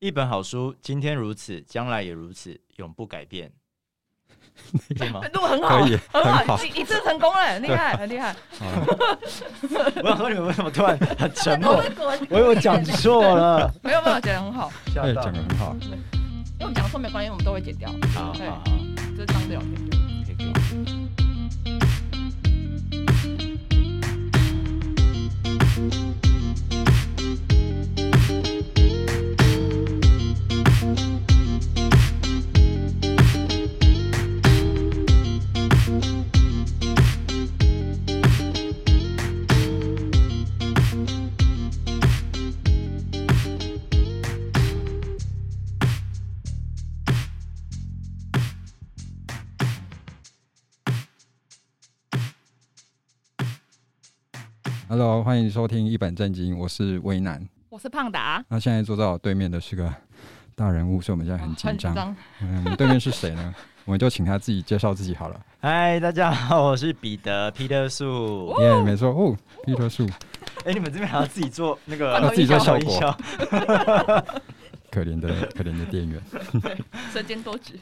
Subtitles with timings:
[0.00, 3.52] 一本好书，今天如此，将来也如此，永不改变。
[4.98, 5.20] 对吗？
[5.34, 8.34] 录很好，很好，一次成功了，很厉害，很厉害。
[10.02, 11.82] 我想说你们为什么突然很沉默？
[12.30, 13.70] 我以为讲错了。
[13.82, 14.72] 没有没有，讲得很好。
[14.86, 15.76] 对，讲的很好。
[15.82, 15.98] 因为
[16.60, 17.90] 我们讲错没关系，我们都会剪掉。
[18.14, 18.62] 好好好，
[19.14, 20.09] 这是当聊天。
[55.02, 58.44] Hello，欢迎收听一本正经，我是威南，我是胖达。
[58.50, 59.90] 那现在坐在我对面的是个
[60.54, 61.96] 大人物，所以我们现在很紧张。
[61.96, 63.54] 哦、嗯，我们对面是谁呢？
[63.86, 65.40] 我们就请他自己介绍自己好了。
[65.58, 68.54] 嗨，大家好，我是彼得 Peter 树。
[68.60, 69.34] 耶、yeah，没错哦
[69.64, 70.06] ，Peter 树。
[70.66, 73.00] 哎，你们这边还要自己做那个，要自己做效果。
[74.92, 76.22] 可怜的可怜的店员，
[77.10, 77.72] 身兼多职。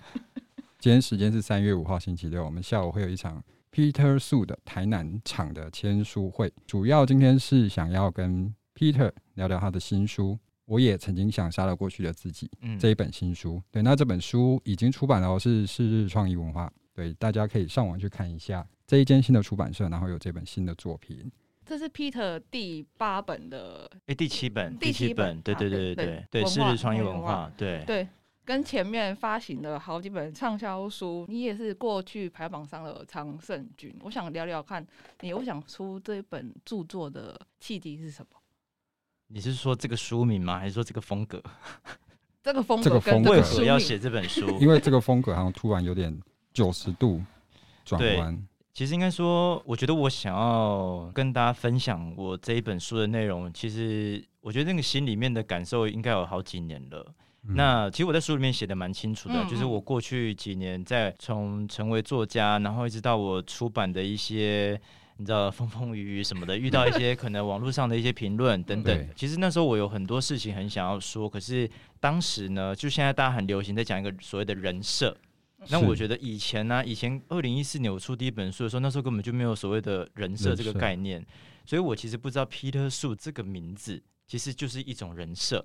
[0.78, 3.42] 今天时间是三月五号星期六，我们下午会有一场。
[3.78, 10.36] Peter 树的台南场的签书会，主要今天是想要跟 Peter 聊聊他的新书。
[10.64, 13.62] 我也曾经想杀了过去的自己，嗯，这一本新书。
[13.70, 16.68] 对，那这本书已经出版了，是是日创意文化。
[16.92, 21.30] 对，大家可以上网去看一下这一间新的出版社，然后有这本新的作品。
[21.64, 28.08] 这是 Peter 第八本的，哎、欸，第七本，第七本，对对对对对对，是日创意文化，对对。
[28.48, 33.94] 跟前面发行的好几本畅销书，你也是过去排行榜上的常胜军。
[34.00, 34.84] 我想聊聊看，
[35.20, 38.40] 你我想出这本著作的契机是什么？
[39.26, 40.58] 你是说这个书名吗？
[40.58, 41.42] 还是说这个风格？
[42.42, 44.48] 这个风格跟为何要写这本书？
[44.58, 46.18] 因为这个风格好像突然有点
[46.54, 47.20] 九十度
[47.84, 48.48] 转弯。
[48.72, 53.52] 其实应该说，我觉得我想要跟大家分享我这一本书的内容。
[53.52, 57.14] 其实我觉得那个心里面的感受应该有好几年了。
[57.54, 64.80] 那其实我在书里面写的蛮清楚的，嗯，就是我过去几年在从成为作家，然后一直到我出版的一些，
[65.16, 69.08] 你知道风风雨雨什么的， 遇到一些可能网络上的一些评论等等。
[69.16, 71.68] 其实那时候我有很多事情很想要说，可是
[72.00, 75.16] 当时呢，就现在大家很流行在讲一个所谓的人设。
[75.70, 81.24] 那我觉得以前呢，啊，以前二零一四年我出第一本书的时候，那时候根本就没有所谓的人设这个概念，
[81.66, 85.64] 所以我其实不知道 Peter 树这个名字其实就是一种人设。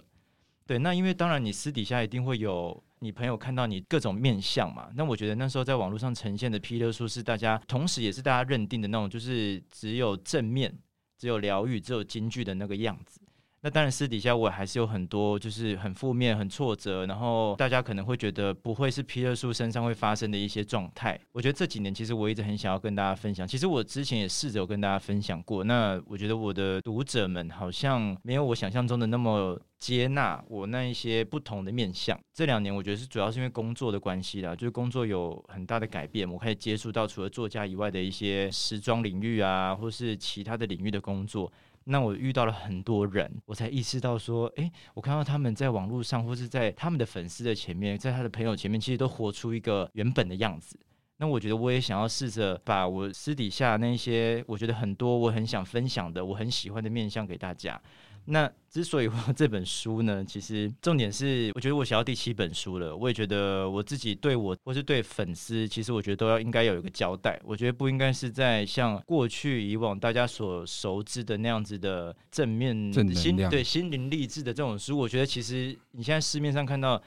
[0.65, 4.89] 对，那因为当然你私底下一定会有你朋友看到你各种面相嘛。
[4.95, 10.73] 那我觉得那时候在网络上呈现的霹雳数是大家，同时也是大家认定的那种，就是只有正面、
[11.17, 13.19] 只有疗愈、只有京剧的那个样子。
[13.65, 21.17] 那当然，私底下我还是有很多，就是很负面、很挫折，然后大家可能会觉得不会是 Peter 树身上会发生的一些状态。
[21.31, 25.63] 我觉得这几年其实我一直很想要跟大家分享，其实我之前也试着有跟大家分享过。
[25.63, 32.19] 那我觉得我的读者们好像没有我想象中的那么接纳我那一些不同的面相。
[32.33, 41.49] 这两年我觉得是主要是因为工作的关系啦，就是工作有很大的改变，我可以接触到除了作家以外的一些时装领域啊，或是其他的领域的工作。
[41.85, 50.79] 那我遇到了很多人，我才意识到说，诶，我看到他们在网络上，或是在他们的粉丝的前面，在他的朋友前面，其实都活出一个原本的样子。
[51.17, 57.81] 那我觉得我也想要试着把我私底下那些我觉得很多我很想分享的，我很喜欢的面相给大家。
[58.25, 67.39] 那之所以我这本书呢，其实重点是，我觉得我写到第七本书了，我也觉得我自己对我或是对粉丝，其实我觉得都要应该有一个交代。
[67.43, 72.73] 我觉得不应该是在像过去以往大家所熟知的那样子的正面
[73.13, 74.97] 心对心灵励志的这种书。
[74.97, 77.01] 我觉得其实你现在市面上看到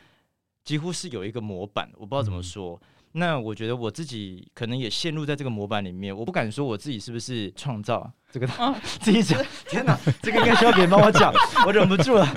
[0.65, 2.81] 几乎是有一个模板，我不知道怎么说。
[2.83, 2.89] 嗯
[3.19, 9.43] 那我觉得我自己可能也陷入在这个模板里面，我不敢说我自己是不是创造这个，哦、 自己讲。
[9.67, 11.33] 天哪，这个应该需要别人帮我讲，
[11.65, 12.29] 我忍不住了。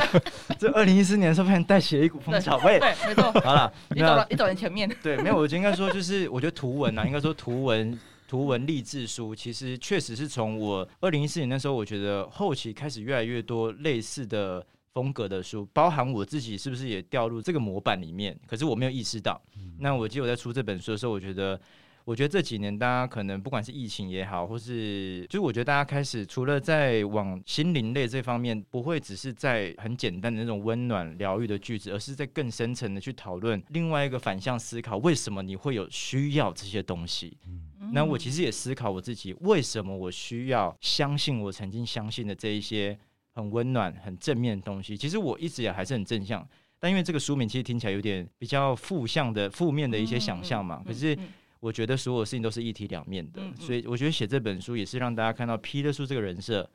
[0.58, 2.56] 这二零一四年的时候，发现带起了一股风潮。
[2.64, 3.30] 喂，对，没错。
[3.42, 4.88] 好了，你走了，你走在前面。
[5.02, 14.64] 对，没有，我就应该说，就是我觉得图文啊，应该说图文图文励志书，其实确实是从我二零一四年那时候，我觉得后期开始越来越多类似的。
[14.92, 18.38] 风格的书，包含我自己是不是也掉入这个模板里面？
[18.46, 19.40] 可是我没有意识到。
[19.56, 21.58] 嗯、那我记得我在出这本书的时候，我觉得，
[22.04, 37.38] 我觉得这几年大家可能不管是疫情也好，或是就是我觉得大家开始除了在往心灵类这方面，不会只是在很简单的那种温暖疗愈的句子，而是在更深层的去讨论另外一个反向思考，为什么你会有需要这些东西？
[37.46, 42.98] 嗯、那我其实也思考我自己，为什么我需要相信我曾经相信的这一些。
[43.32, 44.96] 很温暖、很正面的东西。
[44.96, 46.46] 其实我一直也还是很正向，
[46.78, 50.82] 但因为这个书名其实听起来有点比较负向的、负面的一些想象嘛。
[50.86, 51.16] 可是
[51.60, 56.68] 我觉得所有事情都是一体两面的，所以我觉得写这本书也是让大家看到彼得苏这个人设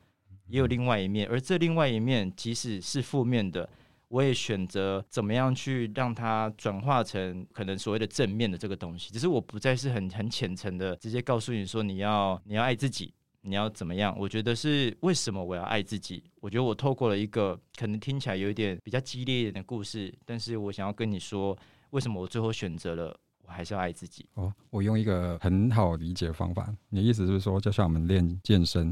[0.46, 3.68] 也有另外一面，而这另外一面即使是负面的。
[4.10, 14.14] 我也选择怎么样去让它转化成可能所谓的正面的这个东西，只是我不再是很很浅层的直接告诉你说你要你要爱自己，你要怎么样？
[14.18, 16.22] 我觉得是为什么我要爱自己？
[16.40, 21.56] 我觉得我透过了一个可能听起来有一点比较激烈一点的故事，但是我想要跟你说，
[21.90, 24.26] 为什么我最后选择了我还是要爱自己？
[24.34, 28.88] 哦，我用一个很好理解的方法，你的意思是说，就像我们练健身，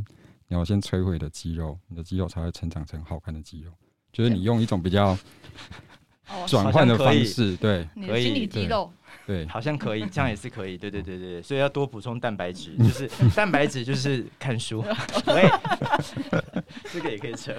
[0.49, 3.70] 你要先摧毁你的肌肉，你的肌肉才会成长成好看的肌肉。
[4.12, 5.19] 就是你用一种比较
[6.46, 8.90] 转换的方式，对，可以，心理肌肉，
[9.24, 14.82] 对，好像可以，这样也是可以， 对对对对，所以要多补充蛋白质，就是蛋白质就是看书，
[15.24, 15.48] 对，
[16.92, 17.54] 这个也可以扯。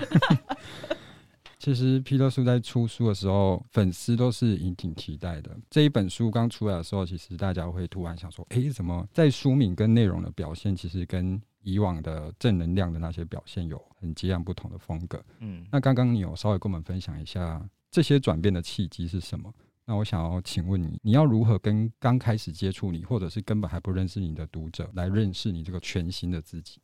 [1.59, 5.51] 其实皮特叔在出书的时候，粉丝都是引挺期待的。
[5.69, 15.21] 这一本书刚出来的时候，其实大家会突然想说，诶，怎么在书名跟内容的表现，其实跟以往的正能量的那些表现有很截然不同的风格。
[15.39, 17.61] 嗯，那刚刚你有稍微跟我们分享一下
[17.91, 19.53] 这些转变的契机是什么？
[19.89, 26.81] 那我想要请问你，你要如何跟刚开始接触你，或者是根本还不认识你的读者来认识你这个全新的自己？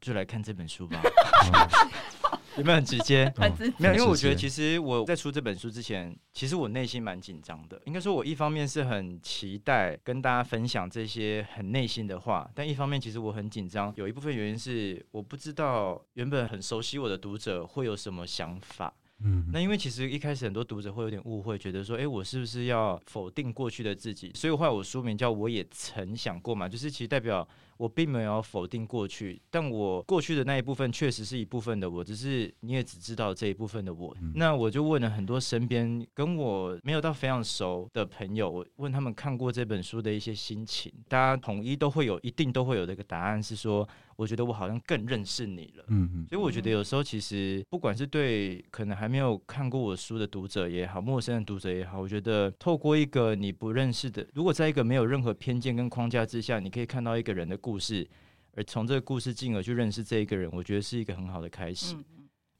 [0.00, 0.98] 就来看这本书吧。
[2.56, 3.30] 有没有很直接？
[3.36, 3.74] 很直接。
[3.78, 7.78] 没有，因为我觉得其实我在出这本书之前，其实我内心蛮紧张的。
[7.84, 13.92] 应该说，我一方面是很期待跟大家分享这些很内心的话，但一方面其实我很紧张。
[13.96, 18.94] 有一部分原因是我不知道原本很熟悉我的读者会有什么想法。
[19.22, 24.30] 嗯，那因为其实一开始很多读者会有点误会，觉得说，哎，我是不是要否定过去的自己？
[24.34, 27.46] 所以后来我书名叫我也曾想过嘛，就是其实代表。
[27.76, 34.16] 我并没有否定过去，但我过去的那一部分确实是一部分的我，只是你也只知道这一部分的我。
[34.20, 45.84] 嗯、那我就问了很多身边跟我没有到非常熟的朋友，我问他们看过这本书的一些心情，大家统一都会有，一定都会有这个答案是说，我觉得我好像更认识你了。
[45.88, 46.26] 嗯嗯。
[46.28, 57.58] 所以我觉得有时候其实不管是对可能还没有看过我书的读者也好，陌生的读者也好，我觉得透过一个你不认识的，如果在一个没有任何偏见跟框架之下，你可以看到一个人的。
[57.64, 58.06] 故事，
[58.52, 61.96] 而从这个故事进而去认识这一个人，我觉得是一个很好的开始。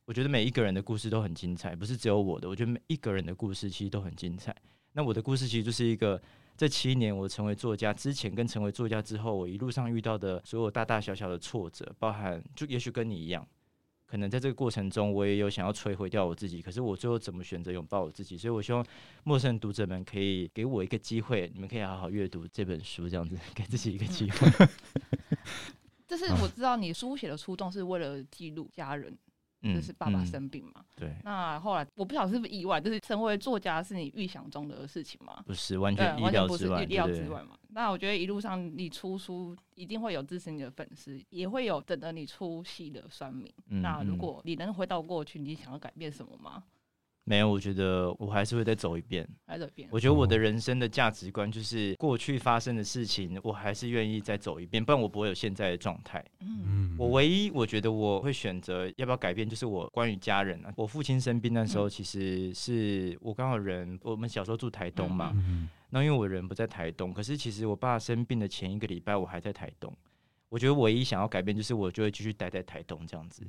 [0.07, 2.49] 我觉得每一个人的故事都很精彩，不是只有我的。
[2.49, 4.57] 我觉得每一个人的故事其实都很精彩。
[4.93, 6.19] 那我的故事其实就是一个，
[6.57, 13.47] 这七年我成为作家之前跟成为作家之后，我一路上遇到的所有大大小小的挫折，包含就也许跟你一样。
[14.07, 18.39] 可能在这个过程中，我也有想要摧毁掉我自己，可是我最后怎么选择拥抱我自己？
[18.39, 18.87] 所以我希望
[19.25, 24.69] 陌生读者们可以给我一个机会，你们可以好好阅读这本书，这样子 给自己一个机会。
[26.07, 29.19] 这是我知道你书写的初衷是为了记录家人。
[29.73, 31.15] 就是爸爸生病嘛，对。
[31.25, 35.43] 那后来我不晓得是不是意外，就是成为作家是你预想中的事情吗？
[35.47, 37.57] 不是，完全意料之外，意料之外嘛。
[37.71, 43.53] 那我觉得一路上你出书，一定会有支持你的粉丝，也会有等着你出戏的酸民。
[43.69, 46.63] 嗯、那如果你能回到过去，你想要改变什么吗？
[47.25, 49.27] 没有，我觉得我还是会再走一遍。
[49.49, 49.89] 再走一遍。
[49.91, 56.23] 我觉得我的人生的价值观就是过去发生的事情，我还是愿意再走一遍，不然我不会有现在的状态。
[56.41, 60.73] 嗯，我唯一我觉得我会选择要不要改变，就是我关于家人啊。
[60.77, 65.33] 我父亲生病那时候，其实是我刚好人，我们小时候住台东嘛。
[65.35, 65.69] 嗯。
[65.89, 69.91] 那因为我人不在台东，可是其实我爸生病的前一个礼拜，我还在台东。
[70.49, 73.47] 我觉得唯一想要改变，就是我就会继续待在台东这样子。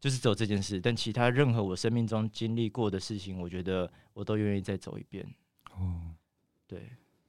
[0.00, 5.26] 就是走这件事，但其他任何我生命中经历过的事情，我觉得我都愿意再走一遍。
[5.72, 6.14] 哦，
[6.68, 6.78] 对，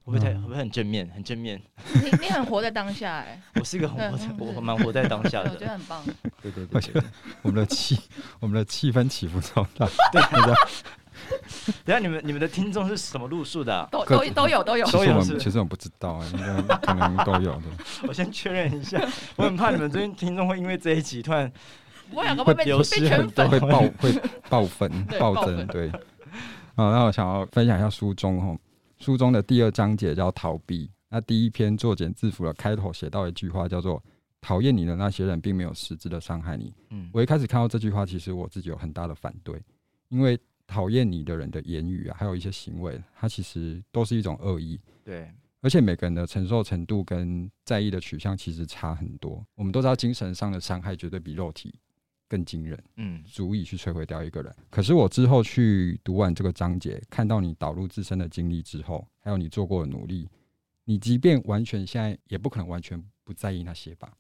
[0.03, 1.09] 会不会太会不会很正面？
[1.09, 1.59] 很正面。
[2.03, 3.41] 你你很活在当下哎。
[3.59, 5.49] 我是一个很活在，我蛮活在当下的。
[5.49, 6.05] 我觉得很棒。
[6.41, 7.03] 对对对，对，
[7.41, 7.99] 我们的气，
[8.39, 9.87] 我们的气氛起伏超大。
[10.11, 10.21] 对。
[11.83, 13.87] 等下你们你们的听众是什么路数的？
[13.91, 14.85] 都都都有都有。
[14.85, 17.63] 其实我们其实我不知道哎，应该可能都有的。
[18.07, 18.99] 我先确认一下，
[19.35, 21.51] 我很怕你们最近听众会因为这一集突然。
[22.13, 25.89] 我两个会被被圈粉，会爆 会爆粉爆增，对。
[26.75, 28.57] 啊，那我想要分享一下书中哈，
[28.97, 30.89] 书中的第二章节叫逃避。
[31.09, 34.01] 那第一篇作茧自缚的开头写到一句话，叫做
[34.39, 39.61] “讨厌你的那些人，并没有实质的伤害你。”嗯，我一开始看到这句话，其实我自己有很大的反对，
[40.07, 44.79] 因为讨厌你的人的言语啊，还有一些行为，它其实都是一种恶意。
[45.03, 45.29] 对。
[45.61, 49.45] 而且每个人的承受程度跟在意的取向其实差很多。
[49.55, 51.75] 我们都知道，精神上的伤害绝对比肉体。
[52.29, 54.55] 更惊人，嗯，足以去摧毁掉一个人。
[54.69, 60.29] 可是我之后去读完这个章节，看到你导入自身的经历之后，还有你做过的努力，
[60.85, 64.13] 你即便完全现在也不可能完全不在意那些吧？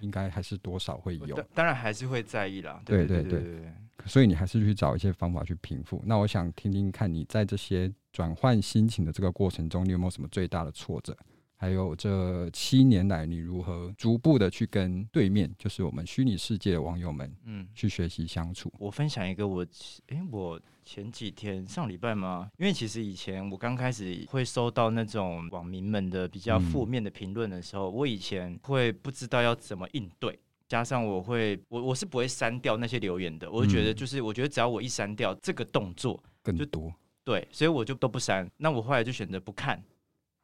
[0.00, 1.40] 应该还是多少会有。
[1.54, 2.82] 当然还是会在意啦。
[2.84, 3.72] 对对对对。
[4.06, 6.02] 所以你还是去找一些方法去平复。
[6.04, 11.16] 那我想听听看你在这些转换心情的这个过程中，你有没有什么最大的挫折？
[11.56, 18.70] 还有这七年来，你如何逐步的去跟对面，就是我们虚拟世界的网友们，嗯，去学习相处？
[18.78, 19.64] 我分享一个我，
[20.08, 22.50] 诶、欸，我前几天上礼拜吗？
[22.58, 33.50] 因为其实以前我刚开始会收到那种网民们的比较负面的评论的时候，嗯、我以前会不知道要怎么应对，加上我会，我我是不会删掉那些留言的。
[33.50, 36.92] 我会觉得就是，我觉得只要我一删掉这个动作，更多，
[37.24, 38.46] 对，所以我就都不删。
[38.58, 39.82] 那我后来就选择不看。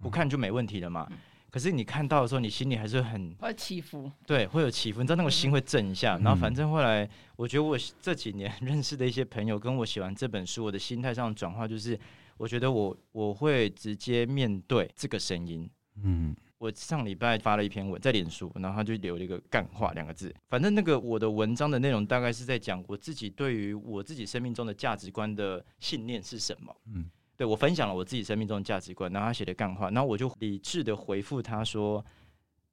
[0.01, 1.07] 不看就没问题了嘛？
[1.51, 5.01] 可是你看到的时候，你心里还是很会起伏，对，会有起伏。
[5.01, 6.17] 你知道那个心会震一下。
[6.19, 11.99] 然后反正后来，我觉得我这几年认识的一些朋友，跟我写完这本书，我的心态上转化就是，
[12.37, 15.69] 我觉得我我会直接面对这个声音。
[16.05, 20.33] 嗯，我上礼拜发了一篇文在脸书，然后他就留了一个“干话”两个字。
[20.49, 26.73] 反正那个我的文章的内容大概是在讲我自己对于我自己生命中的价值观的信念是什么。
[26.95, 27.11] 嗯。
[27.41, 32.05] 对，我分享了我自己生命中的价值观，然后他写的干话，然后我就理智的回复他说：“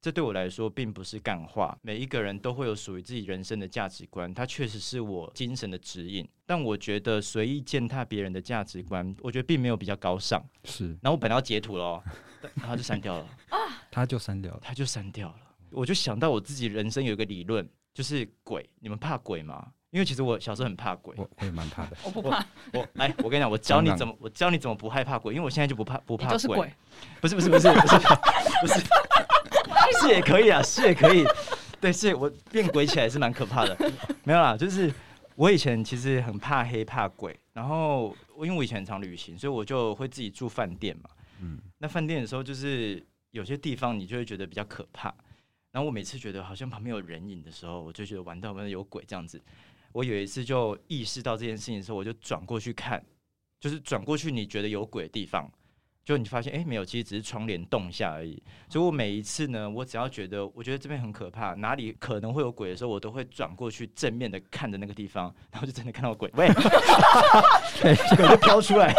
[0.01, 6.27] 这对我来说并不是干话，每一个人都会有属于自己人生的价值观，它确实是我精神的指引。
[6.45, 12.03] 但我觉得随意践踏别人的价值观，我觉得并没有比较高尚。”是，然后我本来要截图了，
[12.55, 13.57] 然后就删掉了啊，
[13.89, 15.39] 他就删掉了，他就删掉了。
[15.71, 19.71] 我就想到我自己人生有一个理论，就是鬼，你们怕鬼吗？
[19.91, 21.95] 因为其实我小时候很怕鬼，我我也蛮怕的。
[22.03, 22.45] 我不怕。
[22.73, 25.33] 我来，我跟你讲，我教你怎么，我教你怎么不害怕鬼。
[25.33, 26.37] 因为我现在就不怕不怕鬼。
[26.37, 26.73] 是鬼。
[27.21, 27.97] 不是不是不是不是
[28.61, 28.81] 不是，
[30.01, 31.25] 是也可以啊，是也可以。
[31.79, 33.77] 对，是我变鬼起来是蛮可怕的。
[34.23, 34.93] 没有啦，就是
[35.35, 41.09] 我以前其实很怕黑怕鬼，然后因为我以前很常旅行，所以我就会自己住饭店嘛。
[41.39, 41.59] 嗯。
[41.77, 43.01] 那饭店的时候，就是
[43.31, 45.13] 有些地方你就会觉得比较可怕。
[45.71, 49.39] 然后我每次觉得好像旁边有人影的时候，我就觉得完蛋，外面有鬼这样子。
[49.97, 53.03] 我有一次就意识到这件事情的时候，我就转过去看，
[53.59, 55.51] 就是转过去你觉得有鬼的地方，
[56.05, 58.39] 就你发现哎、欸、没有，其实只是窗帘动一下而已。
[58.69, 66.47] 所以我每一次呢，我只要觉得我觉得这边很可怕，哪里可能会有鬼的时候，我都会转过去正面的看着那个地方，然后就真的看到鬼，喂，
[67.81, 67.95] 鬼
[68.29, 68.93] 就飘出来。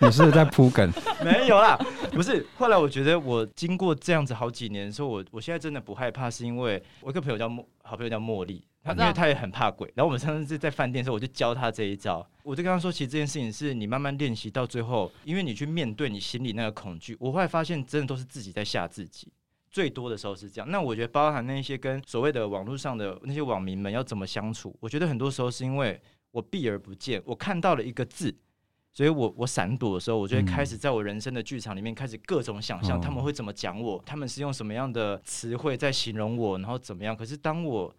[0.00, 0.88] 你是在铺梗？
[1.24, 1.76] 没有啦，
[2.12, 2.46] 不是。
[2.56, 8.64] 后来我觉得我经过这样子好几年的时候，我我现在真的不害怕，是因为我一个朋友叫莫，好朋友叫茉莉。
[8.92, 12.26] 因为他也很怕鬼，然后我们上次在饭店的时候，我就教他这一招。
[12.42, 17.16] 我就跟他说，其实这件事情是你慢慢练习到最后，因为你去面对你心里那个恐惧。
[17.20, 19.30] 我后来发现，真的都是自己在吓自己，
[19.70, 20.70] 最多的时候是这样。
[20.70, 28.34] 那我觉得，包含那些跟所谓的网络上的那些网民们要怎么相处，我觉得很多时候是因为我避而不见，我看到了一个字，
[28.92, 37.14] 所以我我闪躲的时候，我就会开始在我人生的剧场里面开始各种想象他们会怎么讲我，他们是用什么样的词汇在形容我，然后怎么样。
[37.14, 37.94] 可是当我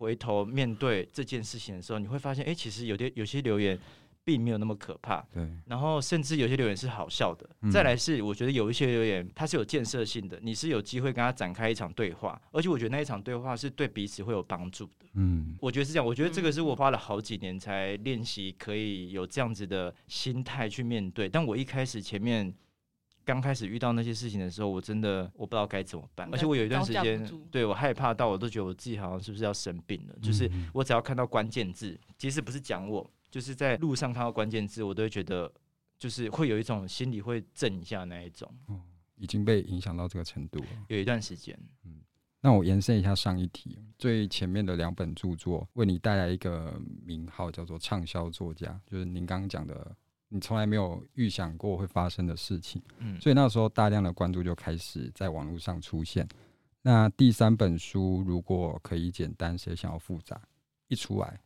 [0.00, 3.78] 回头面对这件事情的时候，你会发现，哎、欸，其实有些有些留言
[4.24, 5.20] 并没有那么可怕。
[5.30, 5.46] 对。
[5.66, 7.46] 然后，甚至有些留言是好笑的。
[7.60, 15.06] 嗯、再来是，我觉得有一些留言它是有建设性的，你是有机会跟他展开一场对话，而且我觉得那一场对话是对彼此会有帮助的。
[15.16, 15.54] 嗯。
[15.60, 16.06] 我觉得是这样。
[16.06, 21.28] 我觉得这个是我花了好几年才练习，可以有这样子的心态去面对。
[21.28, 22.54] 但我一开始前面。
[23.24, 30.14] 刚开始遇到那些事情的时候，我真的我不知道该怎么办，而且我有一段时间，对我害怕到我都觉得我自己好像是不是要生病了。
[30.20, 35.52] 就是我只要看到关键字，即使不是讲我，就是在路上看到关键字，我都会觉得
[35.98, 38.50] 就是会有一种心里会震一下那一种。
[38.66, 38.80] 哦，
[39.16, 40.66] 已经被影响到这个程度了。
[40.88, 42.00] 有一段时间，嗯，
[42.40, 49.96] 那我延伸一下上一题，最前面的两本著作为你带来一个名号，叫做畅销作家，就是您刚刚讲的。
[50.32, 56.26] 你从来没有预想过会发生的事情，嗯，所以那时候大量的关注就开始在网络上出现。
[56.82, 60.40] 那第三本书如果可以简单，谁想要复杂？
[60.86, 61.40] 一出来，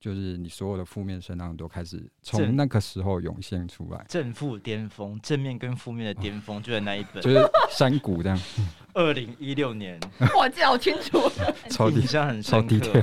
[0.00, 4.04] 就是你所有的负面声浪都开始从那个时候涌现出来。
[4.08, 7.38] 正负巅峰，正面跟负面的巅峰就在那一本，就是
[7.70, 8.38] 山谷这样。
[8.92, 10.00] 二零一六年，
[10.36, 11.30] 哇，记得好清楚，
[11.70, 13.02] 超底下很深刻。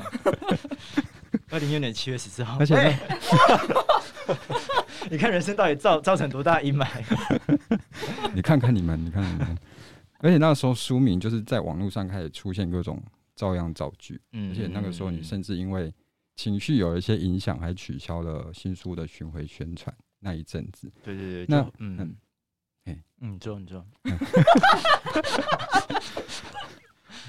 [1.50, 2.76] 二零一六年七月十四号，而且。
[5.04, 6.88] 欸你看人生到底造造成多大阴霾？
[8.34, 9.58] 你看看你们，你看你们，
[10.20, 13.02] 而且那个时候书名就是在网络上开始出现各种
[13.36, 15.94] 照样造句，嗯，而且那个时候你甚至因为
[16.36, 20.92] 情绪有一些影响，还取消了新书的巡回宣传那一阵子。
[21.04, 22.16] 对对对，那嗯嗯，
[22.86, 23.86] 哎嗯，做你做，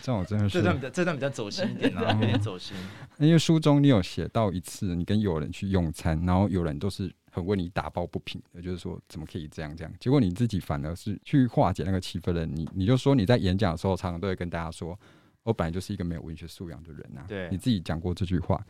[0.03, 2.77] 这样我真的是这段比较这段比较走心一点啊， 有点走心。
[3.19, 7.13] 因为书中你有写到一次，你跟友人去用餐，然后友人都是。
[7.35, 9.93] 很为你打抱不平的，就是说怎么可以这样这样？
[9.99, 12.47] 结果你自己反而是去化解那个气氛的。
[12.47, 14.97] 你你就说你在演讲的时候，常常都会跟大家说，
[15.43, 17.25] 我本来就是一个没有文学素养的人啊。
[17.27, 18.65] 对，你自己讲过这句话，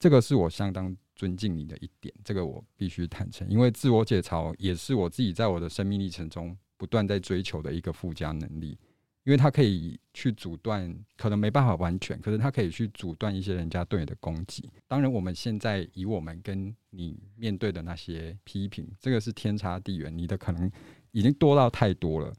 [0.00, 8.76] 这个是我相当尊敬你的一点，这个我必须坦诚，因为自我解嘲也是我自己在我的生命历程中不断在追求的一个附加能力。
[9.24, 14.68] 因为他可以去阻断，可能没办法完全，可是他可以去阻断一些人家对你的攻击。
[14.88, 20.70] 当然，我们现在以我们跟你面对的那些批评，这个是天差地远，你的可能
[21.12, 22.32] 已经多到太多了。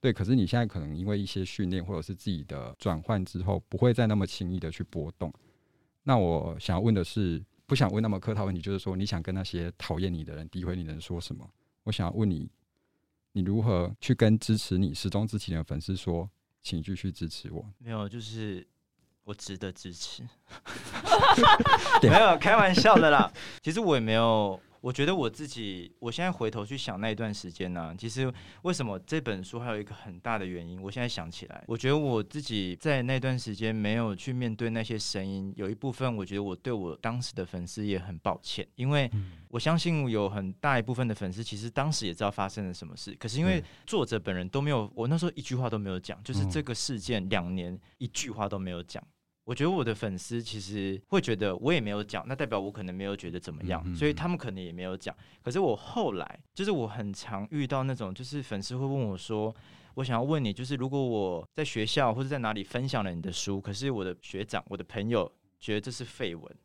[0.00, 5.32] 对，可是你现在可能因为一些训练或者是自己的转换之后，不会再那么轻易的去波动。
[6.02, 11.48] 那我想要问的是，不想问那么客套问题，就是说你想跟那些讨厌你的人、诋毁你的人说什么？
[11.84, 12.50] 我想要问你。
[13.32, 16.28] 你如何去跟支持你、始终支持你的粉丝说，
[16.60, 17.64] 请继续支持我？
[17.78, 18.66] 没有，就是
[19.24, 20.22] 我值得支持。
[22.02, 23.32] 没有，开玩笑的啦。
[23.62, 24.60] 其实我也没有。
[24.82, 28.30] 我觉得我自己，我现在回头去想那一段时间呢、啊，其实
[28.62, 39.08] 为什么这本书还有一个很大的原因，我现在想起来，我觉得我自己在那段时间没有去面对那些声音，有一部分我觉得我对我当时的粉丝也很抱歉，因为
[39.46, 49.00] 我相信有很大一部分的粉丝其实当时也知道发生了什么事，可是因为作者本人都没有，我那时候一句话都没有讲，就是这个事件两年一句话都没有讲。
[49.44, 55.14] 我觉得我的粉丝其实会觉得我也没有讲，那代表我可能没有觉得怎么样，所以他们可能也没有讲。
[55.42, 59.54] 可是我后来就是我很常遇到那种，就是粉丝会问我说
[59.94, 66.56] ：“我想要问你，就是如果我在学校或者在哪里分享了你的书，可是我的学长、我的朋友觉得这是废文，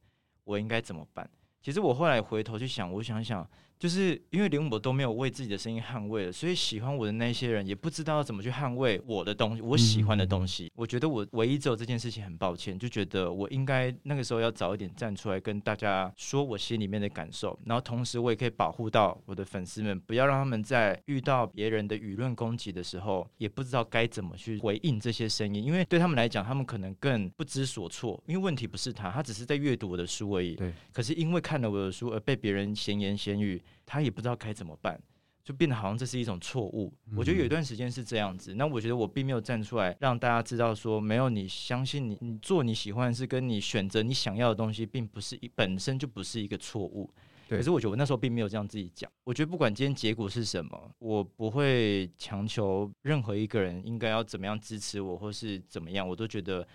[0.43, 1.27] 我应该怎么办？”
[1.61, 3.49] 其实我后来回头去想，我想想。
[3.79, 10.71] 就是因为连我都没有为自己的声音捍卫了，所以喜欢我的那些人也不知道怎么去捍卫我的东西，我喜欢的东西。
[10.75, 30.55] 我觉得我唯一只有这件事情很抱歉，就觉得我应该那个时候要早一点站出来跟大家说我心里面的感受，然后同时我也可以保护到我的粉丝们，不要让他们在遇到别人的舆论攻击的时候，也不知道该怎么去回应这些声音，因为对他们来讲，他们可能更不知所措，因为问题不是他，他只是在阅读我的书而已。
[30.55, 30.73] 对。
[30.91, 33.61] 可是因为看了我的书而被别人闲言闲语。
[33.85, 35.01] 他也不知道该怎么办，
[35.43, 36.93] 就变得好像这是一种错误。
[37.15, 38.53] 我觉得有一段时间是这样子。
[38.55, 47.09] 那我觉得我并没有站出来让大家知道说，没有你相信你，你做你喜欢的事，跟你选择你想要的东西，并不是一本身就不是一个错误。
[47.47, 49.09] 可是我觉得我那时候并没有这样自己讲。
[49.23, 56.67] 我觉得不管今天结果是什么，我不会强求任何一个人应该要怎么样支持我，或是怎么样，我都觉得。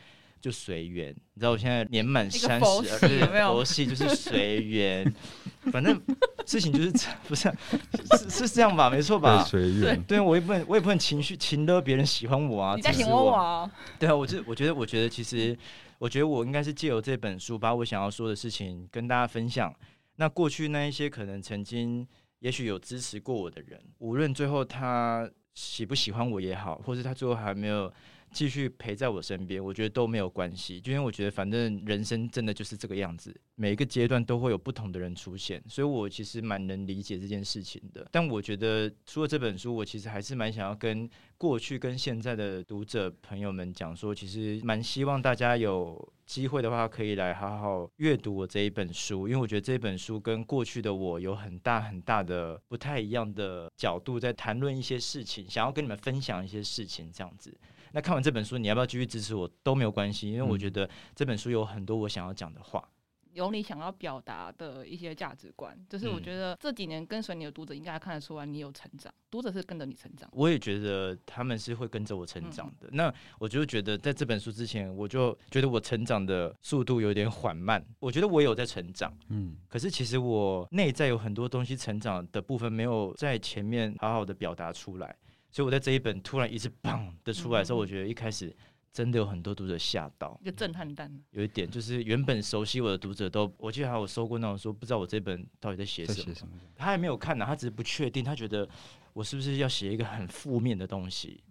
[0.42, 5.14] 就随缘，你知道我现在年满三十，对，佛系就是随缘，
[5.70, 6.02] 反正
[6.44, 7.48] 事情就是这，不是
[8.18, 8.90] 是是这样吧？
[8.90, 9.44] 没错吧？
[9.44, 10.02] 随缘。
[10.02, 13.70] 对，我也不能，我也不能情绪情勒别人喜欢我啊，你在喜欢我啊？
[14.00, 15.57] 对啊，我就我觉得，我觉得其实，
[15.98, 19.72] 我觉得我应该是借由这本书，把我想要说的事情跟大家分享。
[20.16, 22.05] 那过去那一些可能曾经，
[22.40, 27.92] 也许有支持过我的人，无论最后他喜不喜欢我也好，或是他最后还没有。
[28.33, 38.07] 继续陪在我身边，我觉得都没有关系，因为我觉得反正人生真的就是这个样子，每一个阶段都会有不同的人出现，所以我其实蛮能理解这件事情的。
[38.11, 57.55] 但我觉得除了这本书，我其实还是蛮想要跟过去跟现在的读者朋友们讲说，其实蛮希望大家有机会的话，可以来好好阅读我这一本书，因为我觉得这本书跟过去的我有很大很大的不太一样的角度，在谈论一些事情，想要跟你们分享一些事情，这样子。
[57.92, 62.87] 那看完这本书，你要不要继续支持我都没有关系，因为我觉得这本书有很多我想要讲的话，
[63.33, 70.28] 有你想要表达的一些价值观，就是我觉得这几年跟随你的读者应该看得出来你有成长，读者是跟着你成长。
[70.33, 72.88] 我也觉得他们是会跟着我成长的。
[72.92, 77.83] 那我就觉得在这本书之前，我就觉得我成长的速度有点缓慢。
[78.00, 85.16] 我觉得我有在成长，嗯，可是其实我内在有很多东西成长的部分没有在前面好好的表达出来。
[85.52, 88.52] 所以我在这一本突然一次砰的出来的时候，我觉得一开始
[88.90, 91.22] 真的有很多读者吓到，一个震撼弹。
[91.30, 98.66] 有一点就是原本熟悉我的读者都，我记得还有收过那种说不知道我这本到底在写什么，他还没有看呢，他只是不确定，他觉得
[99.12, 101.44] 我是不是要写一个很负面的东西，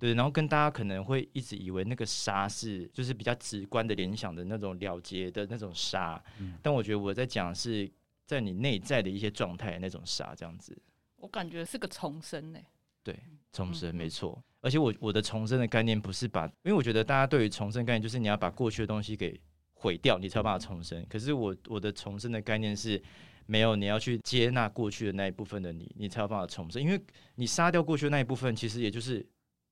[0.00, 6.20] 对，然后跟大家可能会一直以为那个杀是就是比较直观的联想的那种了结的那种杀，
[6.60, 7.88] 但我觉得我在讲是
[8.24, 10.76] 在你内在的一些状态那种杀这样子，
[11.16, 12.58] 我感觉是个重生呢。
[13.02, 13.18] 对，
[13.52, 19.40] 重生没错，而且我我的重生的概念不是把，因为我觉得大家对于重生概念就是你要把过去的东西给
[19.74, 21.04] 毁掉，你才有办法重生。
[21.08, 23.00] 可是我我的重生的概念是
[23.46, 26.82] 没有，你要去接纳过去的那一部分的你，你才有办法重生。
[26.82, 27.00] 因为
[27.36, 29.26] 你杀掉过去的那一部分，其实也就是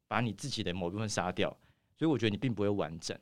[0.08, 1.50] 把你自己的某部分杀掉，
[1.98, 3.18] 所以我觉得你并不会完整，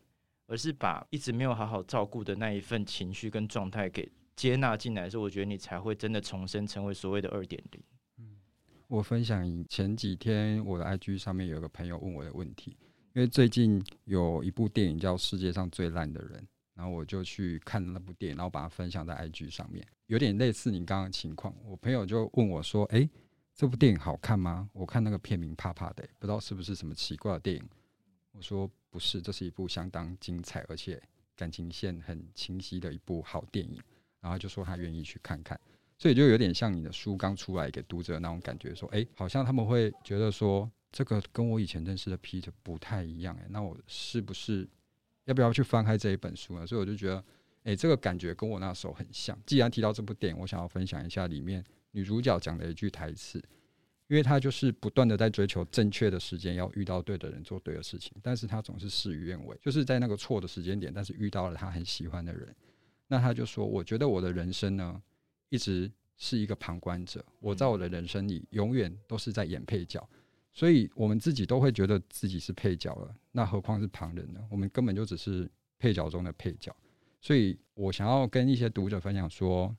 [0.46, 7.82] 而是把一直没有好好照顾的那一份情绪跟状态给接纳进来的时候，我觉得你才会真的重生，成为所谓的二点零。
[8.86, 12.76] 我分享前几天我的 IG 上面有一个朋友问我的问题，
[13.14, 16.38] 因为最近有一部电影叫《世界上最烂的人》，
[16.74, 21.54] 然后我就去看那部电影，然后把它分享在 IG 上面，有点类似你刚刚的情况。
[21.64, 23.08] 我朋友就问我说：“诶，
[23.54, 27.64] 这部电影好看吗？”我看那个片名怕怕的，不知道是不是什么奇怪的电影。
[28.32, 31.02] 我说：“不是，这是一部相当精彩而且
[31.34, 33.80] 感情线很清晰的一部好电影。”
[34.20, 35.58] 然后就说他愿意去看看。
[35.96, 44.68] 所以就有点像你的书刚出来给读者那种感觉，说，哎，好像他们会觉得说，这个跟我以前认识的 Peter 不太一样，哎，那我是不是
[45.24, 46.66] 要不要去翻开这一本书呢？
[46.66, 47.24] 所以我就觉得，
[47.62, 49.38] 哎，这个感觉跟我那时候很像。
[49.46, 53.42] 既然提到这部电影，我想要分享一下里面女主角讲的一句台词，
[54.08, 62.54] 因为她就是不断的在追求正确的时间，要遇到对的人，做对的事情，但是她总是事与愿违，就是在那个错的时间点，但是遇到了她很喜欢的人，
[63.06, 65.00] 那她就说，我觉得我的人生呢。
[65.54, 70.04] 一直是一个旁观者，我在我的人生里永远都是在演配角，
[70.52, 74.44] 所以我们自己都会觉得自己是配角了，那何况是旁人呢？
[74.50, 76.74] 我们根本就只是配角中的配角。
[77.20, 79.74] 所以我想要跟一些读者分享说，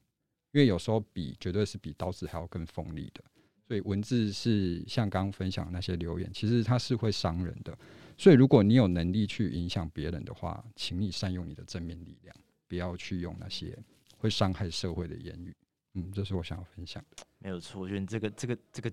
[0.53, 3.21] 因为有时候笔绝对是比刀子还要更锋利的，
[3.67, 7.77] 所以文字是像刚刚分享那些留言，其实它是会伤人的。
[8.17, 12.33] 所以如果你有能力去影响别人的话，请你善用你的正面力量，
[12.65, 13.77] 不要去用那些
[14.17, 15.53] 会伤害社会的言语。
[15.95, 17.23] 嗯，这是我想要分享的。
[17.39, 18.91] 没有错，我觉得你这个这个这个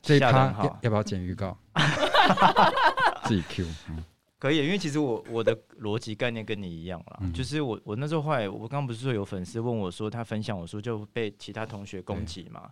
[0.00, 1.56] 这一趴要，要不要剪预告？
[3.24, 4.04] 自己 Q，嗯，
[4.38, 12.70] 可以，因为其实我我的逻辑概念跟你一样啦，嗯、就是我我那时候后来，我刚刚不是说有粉丝问我说他分享我说就被其他同学攻击嘛？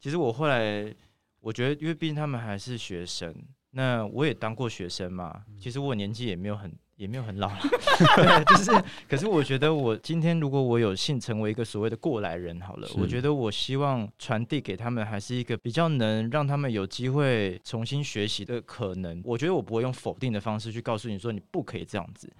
[0.00, 0.94] 其实我后来
[1.40, 3.34] 我觉得，因为毕竟他们还是学生，
[3.70, 6.72] 那我也当过学生嘛，其实我年纪也没有很。
[6.96, 7.60] 也没有很老了，
[8.16, 8.70] 对，就是。
[9.08, 19.20] 可是我觉得，我今天如果我有幸成为一个所谓的过来人，好了，我觉得我希望传递给他们，还是一个比较能让他们有机会重新学习的可能。
[19.24, 22.32] 我觉得我不会用否定的方式去告诉你说你不可以这样子。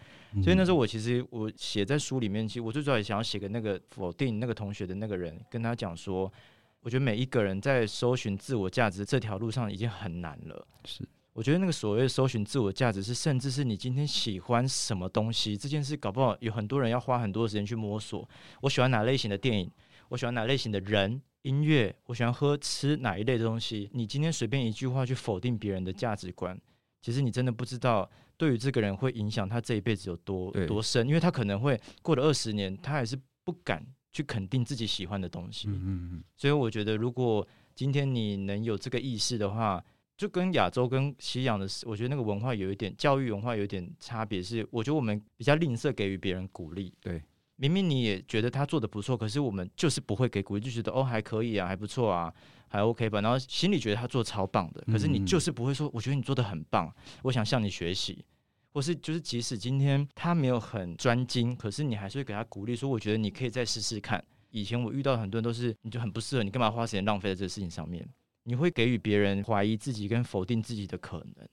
[0.43, 6.33] 所以那时候我其实我写在书里面，其实我最主要也想要写给那个否定那个同学的那个人，跟他讲说，
[6.81, 10.67] 我觉得每一个人在搜寻自我价值这条路上已经很难了。
[10.85, 11.07] 是。
[11.35, 18.27] 我觉得那个所谓搜寻自我价值，是甚至是你今天喜欢什么东西这件事，搞不好有很多人要花很多时间去摸索。
[18.61, 19.69] 我喜欢哪类型的电影，
[20.09, 23.91] 我喜欢哪类型的人、音乐，我喜欢喝吃哪一类的东西。
[23.93, 26.57] 你今天随便一句话去否定别人的价值观，
[27.03, 35.69] 其实你真的不知道对于这个人会影响他这一辈子有多多深，因为他可能会过了二十年，他还是不敢去肯定自己喜欢的东西。
[36.37, 37.45] 所以我觉得，如果
[37.75, 39.85] 今天你能有这个意识的话，
[40.17, 46.95] 就跟亚洲跟西洋的，我觉得那个文化有一点教育文化有一点差别，是我觉得我们比较吝啬给予别人鼓励。
[47.01, 47.23] 对，
[47.57, 52.33] 明明你也觉得他做的不错，可是我们就是不会给鼓励，就觉得哦还可以啊，还不错啊，
[52.69, 53.21] 还 OK 吧。
[53.21, 58.25] 然后心里觉得他做超棒的，可是你就是不会说，我觉得你做的很棒，我想向你学习，
[58.73, 64.25] 或是就是即使今天他没有很专精，可是你还是会给他鼓励，说我觉得你可以再试试看。
[64.51, 68.09] 以前我遇到很多人都是，你就很不适合，你干嘛花时间浪费在这个事情上面？
[68.45, 71.49] 你会给予别人怀疑自己跟否定自己的可能，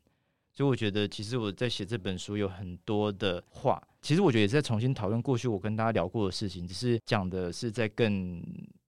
[0.51, 8.43] 所以我觉得，其实我在写这本书有很多的话，其实我觉得也是在重新讨论过去我跟大家聊过的事情，只是讲的是在更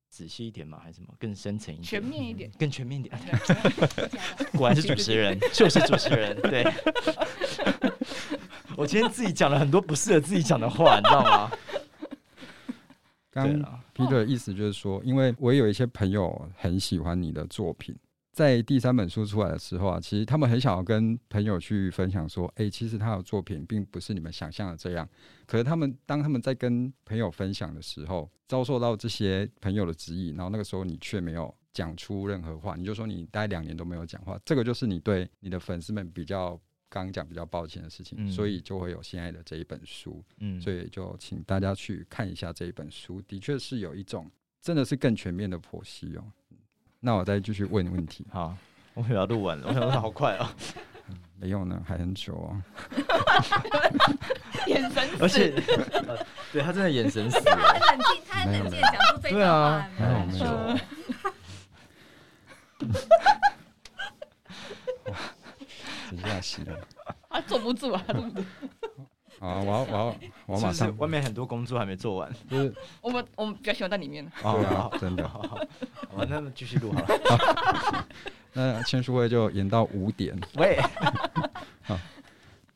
[0.10, 3.18] 仔细一点嘛，还是什么更深层一点、全面一点、更全面一点。
[4.58, 6.40] 果然是主持人， 就是主持人。
[6.42, 6.64] 对，
[8.78, 11.52] 我今天自己讲了很多不适合自己讲的话，你知道吗？
[13.34, 13.50] 刚
[13.96, 17.96] Peter 的意思就是说，因为我也有一些朋友很喜欢你的作品，
[18.32, 25.08] 在第三本书出来的时候啊，其实他们很想要跟朋友去分享说，哎，其实他的作品并不是你们想象的这样。
[25.48, 36.60] 可是他们当他们在跟朋友分享的时候，遭受到这些朋友的质疑，然后那个时候你却没有讲出任何话，你就说你待两年都没有讲话，这个就是你对你的粉丝们比较。
[37.02, 44.30] 刚讲比较抱歉的事情，嗯、所以就会有现在的这一本书，嗯，所以就请大家去看一下这一本书，的确是有一种
[44.62, 46.24] 真的是更全面的剖析哦。
[47.00, 48.56] 那我再继续问问题， 好，
[48.94, 50.56] 我以为要录完了，我想说好快啊、哦。
[51.10, 52.62] 嗯，没有呢，还很久哦。
[54.68, 55.52] 眼神死，而且，
[56.08, 56.18] 呃、
[56.54, 60.80] 对他真的眼神死，他很冷静，他很冷静讲出这句话，对啊，没有没有。
[66.16, 66.78] 等下了，
[67.30, 68.46] 他坐不住啊， 对不住。
[69.40, 70.96] 好，我要我要我马上。
[70.98, 74.26] 外面很多工作还没做完，就是我们我们比较喜欢在里面。
[74.42, 75.28] 啊，真的。
[75.28, 78.08] 好，好，那继续录好了。
[78.54, 80.40] 那签书会就延到五点。
[80.56, 80.80] 喂。
[81.84, 81.98] 好。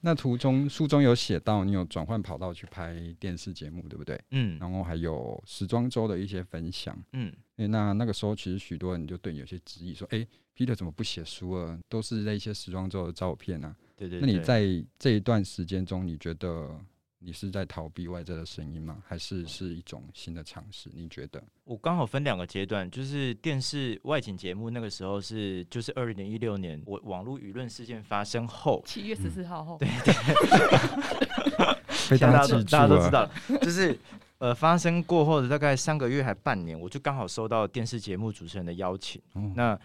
[0.02, 4.20] 那途中书中有写到，你有转换跑道去拍电视节目，对不对？
[4.32, 4.58] 嗯。
[4.60, 6.98] 然后还有时装周的一些分享。
[7.14, 7.34] 嗯。
[7.56, 11.80] 那那个时候，其实许多人就对你有些质疑，说：“哎，Peter 怎么不写书了？
[11.90, 14.20] 都是那些时装周的照片啊。”对对。
[14.20, 14.64] 那你在
[15.00, 16.80] 这一段时间中，你觉得
[17.20, 18.98] 你是在逃避外在的声音吗？
[19.06, 20.90] 还是是一种新的尝试？
[20.94, 21.44] 你觉得？
[21.64, 30.14] 我刚好分两个阶段，就是电视外景节目那个时候是，就是二零一六年我网络舆论事件发生后，七月十四号后，对 对。
[32.08, 33.30] 大家都大家都知道，
[33.62, 33.98] 就是
[34.38, 39.22] 呃发生过后的大概三个月还半年，我就刚好收到电视节目主持人的邀请。
[39.36, 39.78] 嗯、那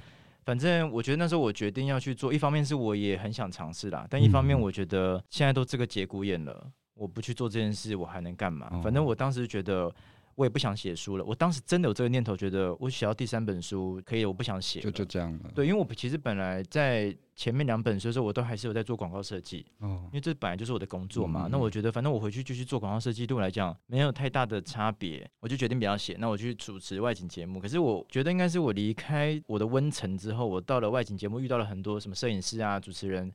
[0.44, 6.70] 反正我觉得那时候我决定要去做，一方面是我也很想尝试啦，但一方面我觉得现在都这个节骨眼了，
[7.02, 8.80] 我不去做这件事，我还能干嘛？
[8.82, 9.92] 反正我当时觉得。
[10.34, 11.24] 我也不想写书了。
[11.24, 15.50] 我当时真的有这个念头，觉得我写到第三本书可以，我不想写，就就这样了。
[15.54, 19.66] 对，因为我其实本来在前面两本书的时候，我都还是有在做广告设计。
[19.80, 21.48] 哦，因为这本来就是我的工作嘛。
[21.48, 25.30] 嗯、那我觉得，反正我回去继续做广告设计，对我来讲没有太大的差别。
[25.38, 27.60] 我就决定不要写，那我去主持外景节目。
[27.60, 33.30] 可是我觉得应该是我离开我的温层之后，我到了外景节目，遇到了很多什么摄影师啊、主持人，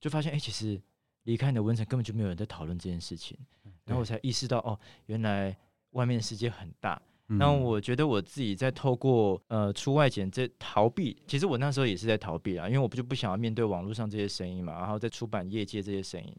[0.00, 0.80] 就发现哎、欸，其实
[1.30, 3.38] 离开你的温层根本就没有人在讨论这件事情。
[3.84, 5.56] 然后我才意识到，哦，原来
[5.90, 7.00] 外面的世界很大。
[7.28, 16.36] 那我觉得我自己在透过呃出外景这逃避，其实我那时候也是在逃避啊，因为我不就不想要面对网络上这些声音嘛，然后在出版业界这些声音。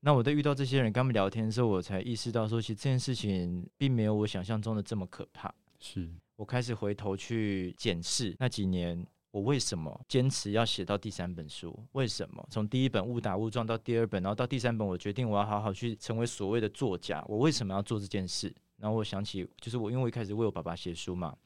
[0.00, 5.54] 那我在遇到这些人跟他们聊天的时候，我才意识到说，其实这件事情并没有我想象中的这么可怕。
[5.78, 18.50] 是我开始回头去检视那几年我为什么坚持要写到第三本书，为什么从第一本误打误撞到第二本，然后到第三本，我决定我要好好去成为所谓的作家，我为什么要做这件事？
[18.78, 21.36] 然后我想起，就是我因为我一开始为我爸爸写书嘛，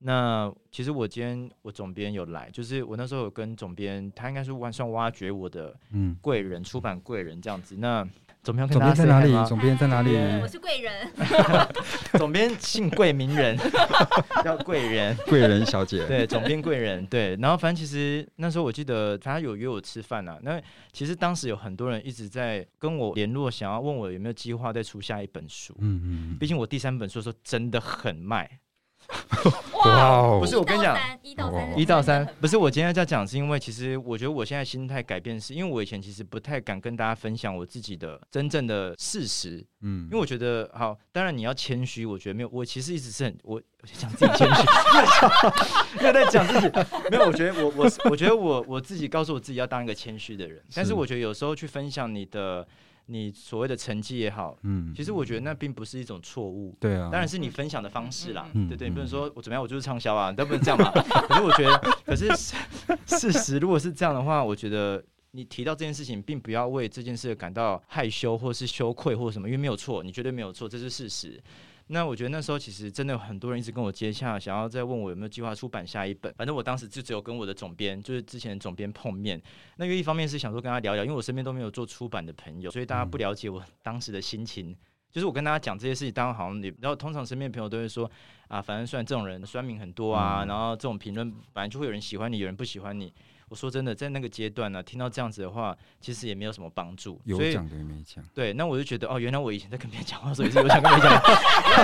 [0.00, 5.74] 那其实我今天我总编有来，就是我那时候有跟总编，他应该是算算挖掘我的
[6.20, 7.74] 贵人，嗯、出版贵人这样子。
[7.78, 8.06] 那
[8.44, 9.32] 总编，总编在哪里？
[9.48, 10.14] 总编在哪里？
[10.42, 11.10] 我是贵人。
[12.18, 13.56] 总编姓贵，名人
[14.44, 16.06] 叫贵人，贵人小姐。
[16.06, 17.06] 对，总编贵人。
[17.06, 20.38] 对，然后反正其实那时候我记得他有约我吃饭啊。
[20.42, 20.60] 那
[20.92, 25.74] 其实当时有很多人一直在跟我联络，想要问我有没有计划再出下一本书。
[25.78, 26.36] 嗯嗯。
[26.38, 28.60] 毕竟我第三本书的时候真的很卖。
[29.84, 43.60] 哇，wow, 不是我跟你讲，一到三，一到三，不是我今天在讲，是因为其实我觉得我现在心态改变，是因为我以前其实不太敢跟大家分享我自己的真正的事实，嗯，因为我觉得好，当然你要谦虚，我觉得没有，我其实一直是很我
[43.92, 44.62] 讲自己谦虚，
[46.00, 46.70] 没有在讲自己，
[47.10, 50.94] 没有，我觉得我我我觉得我我自己告诉我自己要当一个谦虚的人，但是。
[50.94, 52.66] 我觉得有时候去分享你的。
[53.06, 60.90] 你所谓的成绩也好，嗯，其实我觉得那并不是一种错误，对啊，当然是你分享的方式啦，嗯、对对，你不能说我怎么样，我就是畅销啊，都不能这样嘛。
[60.90, 62.28] 可是我觉得，可是
[63.06, 71.38] 事实如果是这样的话，我觉得你提到这件事情，并不要为这件事感到害羞或是羞愧或者什么，因为没有错，你绝对没有错，这是事实。
[71.88, 76.32] 那我觉得那时候其实真的有很多人一直跟我接洽，想要再问我有没有计划出版下一本。
[76.34, 79.40] 反正我当时就只有跟我的总编，就是之前的总编碰面。
[79.76, 84.74] 那因为一方面是想说跟他聊聊，因为我身边都没有做出版的朋友，所以大家不了解我 当时的心情。
[85.12, 88.10] 就是我跟大家讲这些事情，当然好像你，然后通常身边朋友都会说
[88.48, 93.12] 啊，反正虽然这种人酸民很多啊，然后这种评论反正就会有人喜欢你，有人不喜欢你。
[93.48, 97.20] 我说真的，在那个阶段呢、啊，听到这样子的话，其实也没有什么帮助。
[97.24, 98.24] 有讲的没讲。
[98.34, 101.22] 对，那我就觉得哦，原来我以前在跟别人讲话的时候也是有讲跟没讲。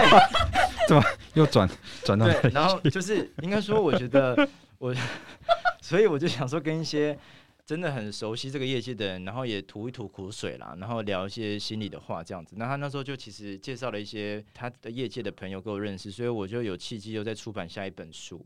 [0.88, 1.02] 怎么
[1.34, 1.68] 又转
[2.04, 2.26] 转到？
[2.26, 4.94] 对， 然后就是应该说，我觉得我，
[5.80, 7.16] 所以我就想说，跟一些
[7.64, 12.56] 真的很熟悉这个业界的人，然后也吐一吐苦水啦，然后聊一些心里的话，这样子。
[12.58, 18.44] 那他那时候就其实介绍了一些他的业界的朋友给我认识，所以我就有契机又在出版下一本书。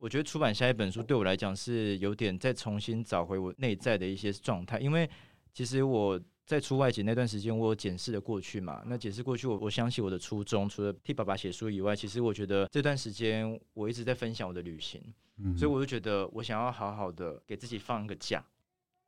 [0.00, 5.08] 我觉得出版下一本书对我来讲是有点再重新找回我内在的一些状态，因为
[5.52, 8.82] 其实我在出外景那段时间，我有检视了过去嘛。
[8.86, 15.02] 那检视过去，我我想起我的初衷，除了替爸爸写书以外，其实我觉得这段时间我一直在分享我的旅行，
[15.36, 18.42] 嗯、所以我就觉得我想要好好的给自己放一个假，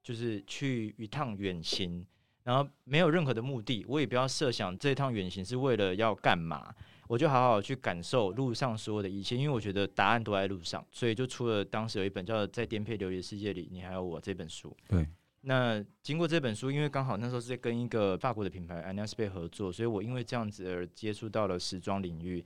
[0.03, 2.05] 就是去一趟远行，
[2.45, 6.75] 然后没有任何的目的，我也不要设想这趟远行是为了要干嘛。
[7.09, 14.75] 我就好好去感受路上所有的一切，因为我觉得答案都在路上，所以就出了当时有一本叫《在颠沛流离的世界里，你还有我》这本书。
[14.89, 15.07] 对，
[15.43, 22.43] 那经过这本书，因为刚好那时候是在跟一个法国的品牌 Agnes B 合作，所以我因为这样子而接触到了时装领域，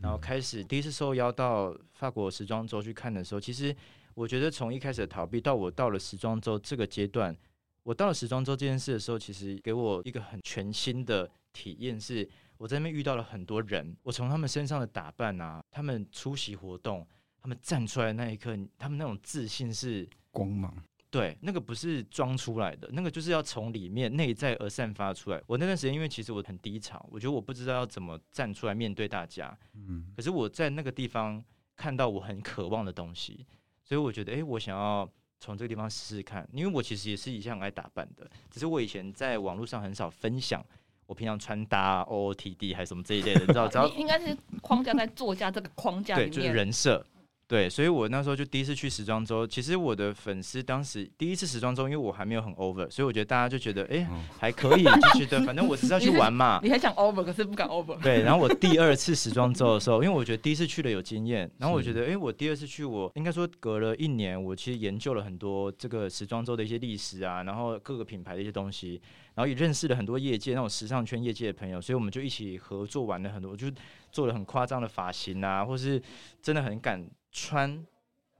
[0.00, 3.74] 然后开始第一次受邀到法国时装周去看的时候，其实
[4.14, 7.34] 我觉得从一开始的逃避到我到了时装周这个阶段，
[7.84, 12.28] 我到了时装周这件事的时候，其实给我一个很全新的体验是。
[12.60, 17.08] 我在那边遇到了很多人，我从他们身上的打扮啊，他们出席活动，
[17.40, 20.70] 他们站出来的那一刻，他们那种自信是光芒，
[21.08, 25.42] 对，那个不是装出来的，那个就是要从里面内在而散发出来。
[25.46, 31.42] 我那段时间，因为其实我很低潮，我觉得我不知道要怎么站出来面对大家，嗯，可是我在那个地方
[31.74, 33.46] 看到我很渴望的东西，
[33.82, 40.62] 所以我觉得，诶，我想要从这个地方试试看，因为我其实也是一向很爱打扮的，只是我以前在网络上很少分享
[41.10, 43.66] 我平常穿搭 OOTD 还是什么这一类的，你知道？
[43.66, 47.04] 只要应该是框架在作家这个框架里面，对，就是人设。
[47.48, 49.44] 对，所以我那时候就第一次去时装周。
[49.44, 56.60] 其实我的粉丝当时第一次时装周，因为我还没有很 over，所以我觉得大家就觉得，哎，还可以，就觉得反正我只是要 去玩嘛。
[56.62, 58.00] 你还想 over，可是不敢 over。
[58.00, 69.02] 对，然后我第二次时装周的时候，因为我觉得第一次去了有经验，然后我觉得，哎，我第二次去，我应该说隔了一年，我其实研究了很多这个时装周的一些历史啊，然后各个品牌的一些东西，
[69.40, 73.66] 然后也认识了很多业界那种时尚圈业界的朋友，所以我们就一起合作玩了很多，就
[74.12, 76.00] 做了很夸张的发型啊，或是
[76.42, 77.84] 真的很敢穿。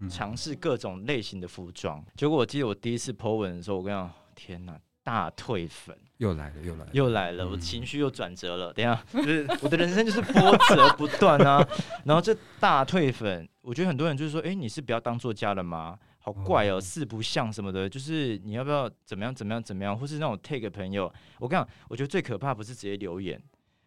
[0.09, 8.73] 尝试各种类型的服装，结果我记得我第一次 po 文的时候，我跟你讲，天哪，大退粉，又来了，又来了，又来了，我情绪又转折了。
[8.73, 11.63] 等一下，就是我的人生就是波折不断啊。
[12.07, 15.99] 然后这大退粉，我觉得很多人就是说，哎，你是不要当作家了吗？
[16.21, 21.13] 好怪哦，四不像什么的，就是你要不要怎么样怎么样怎么样，或是那种 take 朋友。
[21.39, 23.43] 我跟你讲，我觉得最可怕不是直接留言。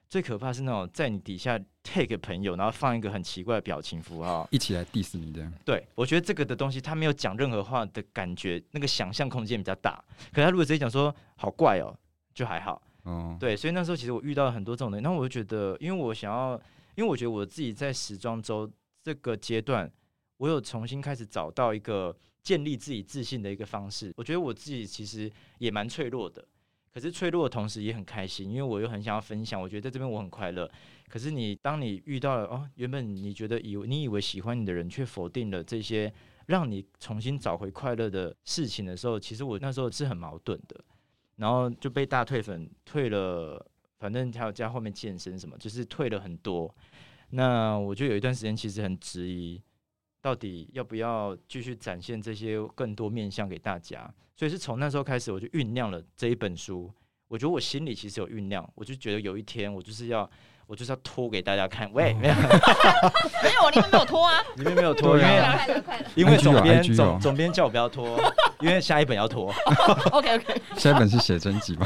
[0.09, 5.51] 最可怕是那种在你底下 take 朋友，然后放一个很奇怪的表情符号，一起来 diss 你这样。
[5.65, 10.03] 对，我觉得这个的东西，他没有讲任何话的感觉，那个想象空间比较大。
[10.31, 11.97] 可是他如果直接讲说好怪哦，
[12.31, 12.79] 就还好。
[13.05, 16.53] 嗯，对，所以那时候其实我遇到了很多这种人，然后我就觉得，因为我想要，
[16.93, 18.69] 因为我觉得我自己在时装周
[19.01, 19.91] 这个阶段，
[20.37, 24.11] 我有重新开始找到一个建立自己自信的一个方式。
[24.15, 26.45] 我觉得我自己其实也蛮脆弱的。
[26.93, 29.59] 可是脆弱的同时也很开心，因为我又很想要分享。
[29.59, 30.69] 我觉得在这边我很快乐。
[31.09, 36.13] 可是你当你遇到了哦，原本你觉得以你以为喜欢你的人，却否定了这些
[36.45, 40.79] 让你重新找回快乐的事情的时候，其实我那时候是很矛盾的。
[41.37, 43.65] 然后就被大退粉，退了，
[43.97, 46.71] 反正还有加后面健身什么，就是退了很多。
[47.31, 49.59] 那我就有一段时间其实很质疑。
[50.23, 54.09] 到底要不要继续展现这些更多面向给大家？
[54.37, 56.89] 所以是从那时候开始，我就酝酿了这一本书。
[57.27, 60.29] 我觉得我心里其实有酝酿，我就觉得有一天我就是要，
[60.65, 61.91] 我就是要拖给大家看。
[61.91, 62.33] 喂，没有，
[63.43, 65.35] 没有，我里面没有拖啊，里面没有拖， 因为
[66.15, 68.17] 因为总编总总编叫我不要拖，
[68.61, 69.53] 因为下一本要拖。
[70.13, 71.85] OK OK，下一本是写真集吗？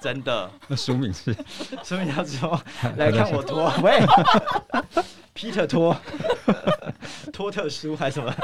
[0.00, 1.34] 真的，那书名是
[1.84, 2.62] 书名叫做
[2.96, 3.70] 来看我脱。
[3.82, 4.00] 喂
[5.34, 5.96] ，Peter 脱。
[7.32, 8.34] 托特书还是什么？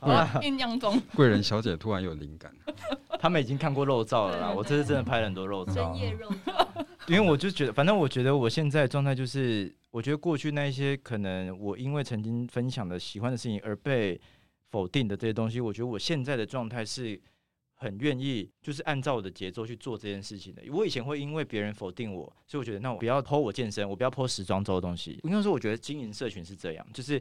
[0.00, 1.00] 啊，酝酿中。
[1.14, 2.52] 贵人小姐突然有灵感，
[3.18, 4.50] 他们已经看过肉照了啦。
[4.50, 6.86] 我这次真的拍了很多肉照，深夜肉照。
[7.06, 14.20] 因为我就觉得，反正我觉得我现在状态就是，我觉得过去那一些可能我因为曾经分享的喜欢的事情而被
[14.70, 17.20] 否定的这些东西，我觉得我现在的状态是。
[17.82, 20.62] 很愿意，就是按照我的节奏去做这件事情的。
[20.70, 25.18] 我以前会因为别人否定我，所以我觉得那我不要 po 我健身，我不要 po 时装周的东西。
[25.24, 27.20] 应该说，我觉得经营社群是这样，就是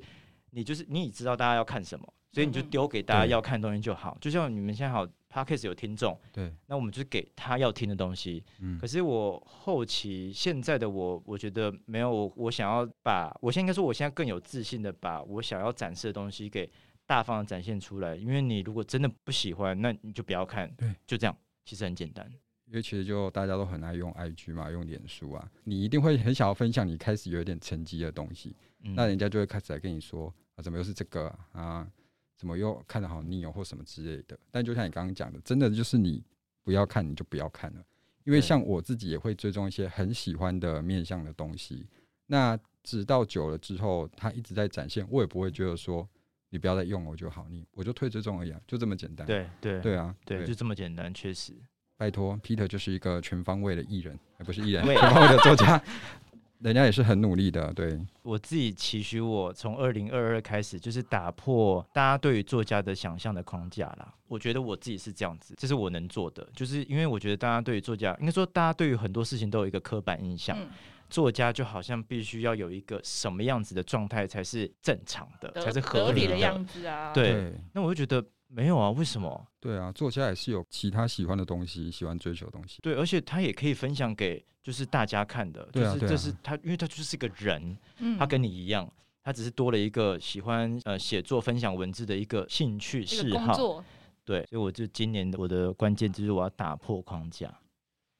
[0.51, 4.15] 你就是你也知道大家要看什么，所以你就丢给大家要看的东西就好。
[4.21, 8.43] 就像你们现在好 Podcast 有听众，对，那我们就给他要听的东西。
[8.59, 16.69] 嗯，可是我后期现在的我，我觉得没有我想要把，我现在应该说我现在更有自信的把我想要展示的东西给。
[17.11, 20.73] 大方的展现出来，因为你如果真的不喜欢，那你就不要看。
[20.77, 22.25] 对，就这样，其实很简单。
[22.67, 31.61] 因为其实就大家都很爱用 IG 嘛，用脸书啊，你一定会很想要分享你开始有点成绩的东西，嗯、那人家就会开始来跟你说啊，怎么又是这个啊？
[31.61, 31.91] 啊
[32.37, 34.39] 怎么又看的好腻哦，或什么之类的。
[34.49, 36.23] 但就像你刚刚讲的，真的就是你
[36.63, 37.83] 不要看，你就不要看了。
[38.23, 41.85] 因为像我自己也会追踪一些很喜欢的面向的东西，
[42.27, 46.07] 那直到久了之后，他一直在展现，我也不会觉得说。
[46.53, 49.25] 你不要再用我就好，你我就退追踪而已，啊，就这么简单。
[49.25, 51.53] 对对对啊，对，对就这么简单，确实。
[51.97, 55.81] 拜托，Peter 就是一个全方位的艺人，而不是艺人，全方位的作家，
[56.59, 57.73] 人家也是很努力的。
[57.73, 64.13] 对，我自己期许我从二零二二开始，就是打破大家对于作家的想象的框架啦。
[64.27, 70.57] 我觉得我自己是这样子，这是我能做的，就是因为我觉得大家对于作家，应该说大家对于很多事情都有一个刻板印象。
[70.59, 70.67] 嗯
[71.11, 77.11] 作家就好像必须要有一个什么样子的状态才是正常的，才是合理的，的样子啊。
[77.13, 79.47] 对，那我就觉得没有啊，为什么？
[79.59, 82.79] 对啊，作家也是有其他喜欢的东西，喜欢追求的东西。
[82.81, 87.77] 对，而且他也可以分享给就是大家看的，就是这是他，因为他就是个人，
[88.17, 88.89] 他跟你一样，
[89.21, 93.83] 他只是多了一个喜欢呃写作、分享文字的一个兴趣嗜好。
[94.23, 97.53] 对，所以我就今年我的关键就是我要打破框架，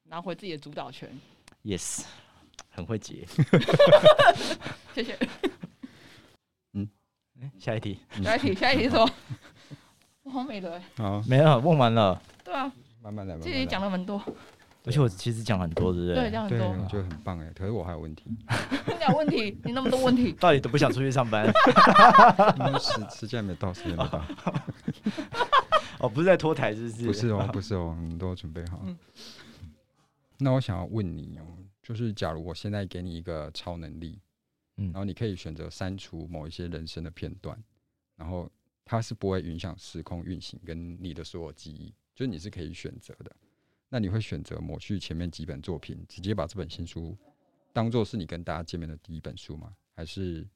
[0.04, 1.08] 拿回自己的主导权。
[1.64, 2.04] Yes。
[2.72, 3.26] 很会解，
[4.94, 5.16] 谢谢。
[6.72, 6.88] 嗯，
[7.58, 9.08] 下一题，下一题，下一题说，
[10.24, 12.20] 我好美的，好，没了，问完了。
[12.42, 14.20] 对啊，慢慢来，这里讲了蛮多，
[14.84, 16.14] 而且我其实讲很多，对不对？
[16.14, 17.50] 对，讲很多，我觉得很棒哎。
[17.54, 18.24] 可是我还有问题，
[18.86, 19.58] 你有问题？
[19.64, 21.46] 你那么多问题，到底都不想出去上班？
[22.80, 24.24] 时时间没到，时间没到。
[25.98, 27.06] 哦，不是在拖台，是不是？
[27.06, 28.80] 不是哦，不是哦，你都准备好。
[28.84, 28.98] 嗯、
[30.38, 31.44] 那我想要问你哦，
[31.82, 34.20] 就是假如我现在给你一个超能力，
[34.76, 37.60] 嗯，然后你可以选择删除某一些人生的片段，
[38.16, 38.50] 然后
[38.84, 43.34] 它是不会影响时空运行跟你的所有记忆，就是你是可以选择的。
[43.88, 47.16] 那你会选择抹去前面几本作品，直接把这本新书
[47.72, 49.74] 当做是你跟大家见面的第一本书吗？
[49.94, 50.48] 还是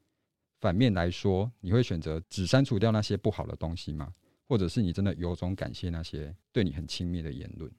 [0.61, 4.14] 反面来说，你会选择只删除掉那些不好的东西吗？
[4.49, 7.70] 或者是你真的由衷感谢那些对你很亲密的言论？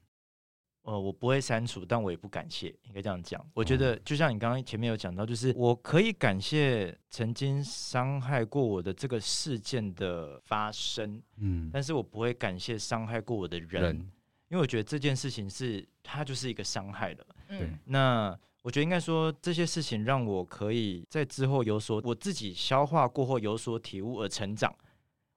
[0.88, 3.46] 呃，我不会删除，但我也不感谢，应该这样讲。
[3.52, 13.82] 我觉得就像你刚刚前面有讲到，就是我可以感谢曾经伤害过我的这个事件的发生，嗯，但是我不会感谢伤害过我的人。
[13.82, 14.10] 人
[14.48, 24.74] 因为我觉得这件事情是它就是一个伤害了，嗯，那我觉得应该说这些事情让我可以在之后有所我自己消化过后有所体悟而成长，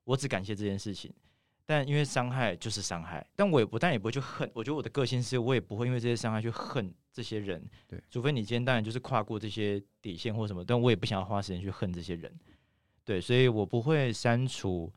[0.06, 1.14] 我只感谢这件事情。
[1.72, 4.52] 但因为伤害就是伤害，但我也不但也不会去恨。
[4.54, 12.32] 我觉得我的个性是我也不会因为这些伤害去恨这些人，对，除非你今天当然就是跨过这些底线或什么，但我也不想要花时间去恨这些人，
[13.06, 14.92] 对，所以我不会删除。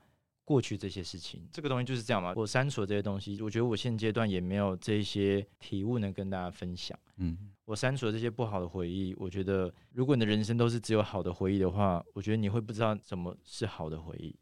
[0.46, 2.34] 过去这些事情，这个东西就是这样嘛。
[2.36, 6.94] 我删除了这些东西，我觉得我现阶段也没有这些体悟能跟大家分享。
[7.16, 14.36] 嗯，我删除了这些不好的回忆，我觉得如果你的人生都是只有好的回忆的话，我觉得你会不知道什么是好的回忆。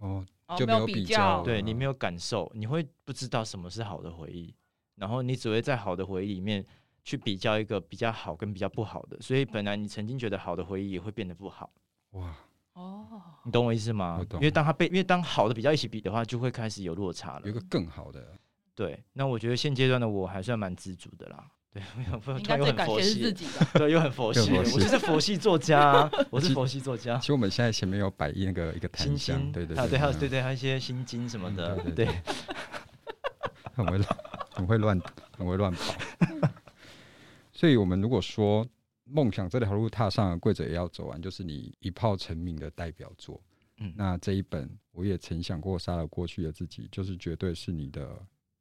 [0.00, 0.26] 哦，
[0.58, 4.54] 就没有比较，对，你没有感受，你会不知道什么是好的回忆，
[4.96, 6.64] 然后你只会在好的回忆里面
[7.04, 11.70] 去比较一个比较好跟比较不好的，所以本来你曾经觉得好的回忆也会变得不好。
[12.10, 12.34] 哇。
[12.74, 13.04] 哦，
[13.44, 14.24] 你懂我意思吗？
[14.34, 17.42] 因为当他被，因为当好的比较一起比的话，就会开始有落差了。
[17.44, 18.38] 有一个更好的，
[18.76, 19.02] 对。
[19.12, 21.50] 那我觉得现阶段的我还算蛮知足的啦。
[21.72, 21.82] 对，
[22.38, 23.66] 应该最感谢是自己的。
[23.78, 27.18] 对，又很佛系，我就是佛系作家，我是佛系作家。
[27.18, 32.08] 其实我们现在前面有摆那个一个檀香，对对对，还有对对，还有一些心经什么的，对。
[33.72, 34.18] 很会乱，
[34.52, 35.00] 很会乱，
[35.38, 35.94] 很会乱跑。
[37.52, 38.66] 所以我们如果说。
[39.12, 43.42] 梦想这条路踏上了，跪着也要走完，就是你一炮成名的代表作。
[43.78, 48.08] 嗯，那这一本我也曾想过杀了过去的自己，就是绝对是你的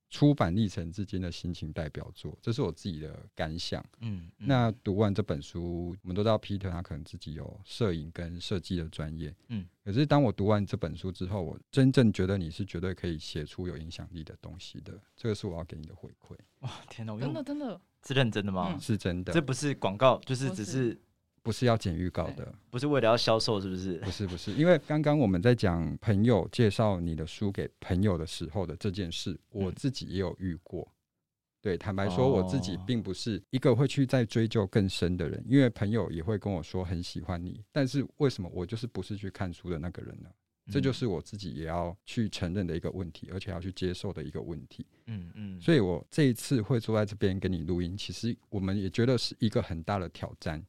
[0.10, 3.84] 出版历程之间的心情代表作，这是我自己的感想。
[4.00, 9.34] 嗯，嗯，那读完这本书，我们都知道 Peter 他可能自己有摄影跟设计的专业。
[9.50, 16.36] 嗯，可是当我读完这本书之后，我真正觉得你是绝对可以写出有影响力的东西的，这个是我要给你的回馈。
[16.60, 17.18] 哇，天哪！
[17.20, 17.80] 真的真的。
[18.08, 18.78] 是认真的吗？
[18.80, 20.98] 是真的，这不是广告，就是只是
[21.42, 23.98] 不是要剪预告的，不是为了要销售，是不是？
[24.00, 30.88] 不是不是，因为刚刚我们在讲朋友介绍你的书给朋友的时候的这件事，我自己也有遇过。
[31.62, 40.30] 对，坦白说，我自己并不是一个会去再追究更深的人，因为朋友也会跟我说很喜欢你，但是为什么我就是不是去看书的那个人呢？
[40.72, 44.86] 这就是我自己也要去承认的一个问题，而且要去接受的一个问题。
[45.08, 50.64] 嗯嗯，所以我这一次会坐在这边跟你录音，其实我们也觉得是一个很大的挑战。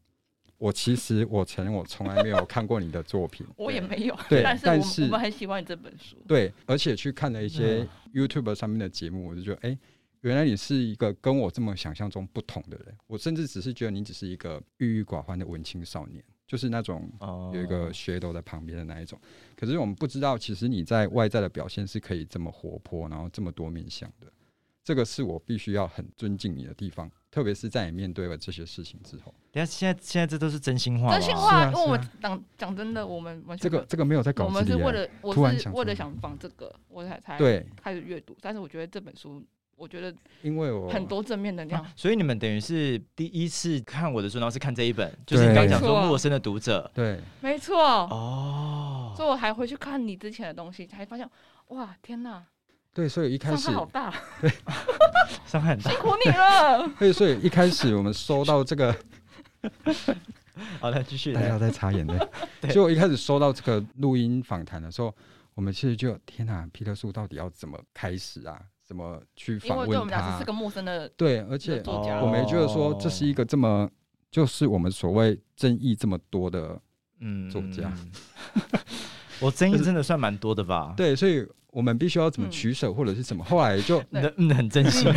[0.61, 4.15] 我其实我承认我从来没有看过你的作品， 我也没有。
[4.29, 6.17] 对，但是我们，很喜欢你这本书。
[6.29, 9.79] 对，而且去看了一些 YouTube 上面的节目，我就觉得，哎，
[10.21, 12.95] 原来你是一个跟我这么想象中不同的人。
[13.07, 16.23] 我甚至只是觉得你只是一个郁郁寡欢的文青少年。
[16.47, 17.09] 就是那种
[17.55, 19.17] 有一个学斗在旁边的那一种，
[19.57, 24.27] 可是我们不知道，其实你在外在的表现是可以这么活泼，然后这么多面向的。
[24.83, 29.35] 这个是我必须要很尊敬你的地方，特别是在你面对了这些事情之后。
[29.53, 31.66] 等下，现在现在这都是真心话，真心话。
[31.66, 38.37] 因为我们讲讲真的，我们完全这个这个没有在搞，我们是为了我是为了想放这个，我才才对开始阅读。
[38.41, 39.45] 但是我觉得这本书。
[39.76, 47.78] 我觉得，因为我很多正面能量，所以你们等于是第一次看我的书，然后是看这一本，就是你刚讲说陌生的读者，对，没错，
[48.11, 51.26] 哦，所以我还回去看你之前的东西，才发现，
[51.68, 52.45] 哇，天哪，
[52.93, 54.51] 对，所以一开始伤害好大，对，
[55.47, 56.91] 伤害很大，辛苦你了。
[56.99, 58.95] 对，所以一开始我们收到这个，
[60.80, 62.18] 好的，继续，大家在擦眼泪。
[62.62, 65.14] 所以我一开始收到这个录音访谈的时候，
[65.55, 68.61] 我们其实就天哪，Peter 树到底要怎么开始啊？
[68.82, 69.84] 怎么去访问他？
[69.84, 71.80] 因为对我们俩是个陌生的，对，而且
[72.20, 73.88] 我没觉得说这是一个这么
[74.32, 76.76] 就是我们所谓争议这么多的
[77.20, 77.93] 嗯作家。
[79.41, 80.95] 我争议真的算蛮多的吧？
[80.97, 83.45] 对，所以我们必须要怎么取舍或者是怎么？
[83.45, 85.12] 后来就 嗯嗯很真心，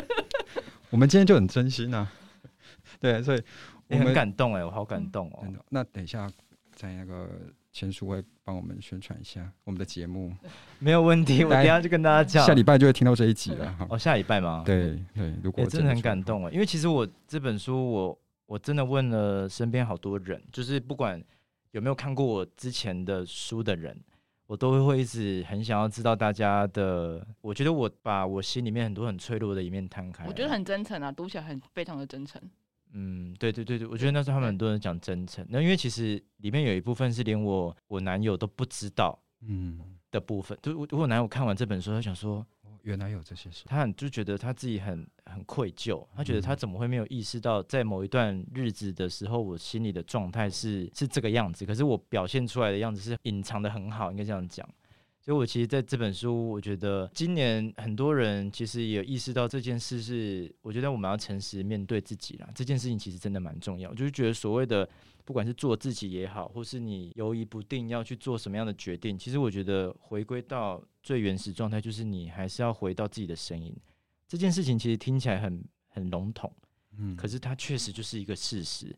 [0.90, 2.10] 我们今天就很真心啊。
[3.00, 3.42] 对，所以
[3.88, 5.44] 我很感动哎，我好感动哦。
[5.68, 6.30] 那等一下
[6.74, 7.28] 在那个。
[7.72, 10.32] 签书会帮我们宣传一下我们的节目，
[10.78, 11.44] 没有问题。
[11.44, 13.76] 我等下就跟大家讲，下礼拜就会听到这一集了。
[13.90, 14.62] 哦，下礼拜吗？
[14.64, 21.22] 对对，如果真的很感动啊，因为其实我这本书，我我真的问了身边好多人，就是不管
[21.76, 23.94] 有没有看过我之前的书的人，
[24.46, 27.24] 我都会一直很想要知道大家的。
[27.42, 32.40] 我觉得我把我心里面很多很脆弱的一面摊开，我觉得很真诚啊，读起来很非常的真诚。
[32.94, 39.78] 嗯，对对对对，我觉得那时候他们很多人讲真诚，那因为其实里面有一部分是连我我男友都不知道，嗯
[40.10, 42.46] 的部分，就我我男友看完这本书，他想说。
[42.86, 54.66] 原来有这些事，他很就觉得他自己很很愧疚，他觉得他怎么会没有意识到，在某一段日子的时候，我心里的状态是是这个样子，可是我表现出来的样子是隐藏的很好，应该这样讲。
[55.26, 62.48] 所以，我其实在这本书，我觉得今年很多人其实也有意识到这件事是，我觉得我们要诚实面对自己啦。
[62.54, 64.88] 这件事情其实真的蛮重要，就是觉得所谓的。
[65.24, 73.76] 不管是做自己也好，或是你犹豫不定要去做什么样的决定，其实我觉得回归到最原始状态，就是你还是要回到自己的声音。
[74.28, 76.54] 这件事情其实听起来很很笼统，
[76.96, 78.96] 嗯，可是它确实就是一个事实。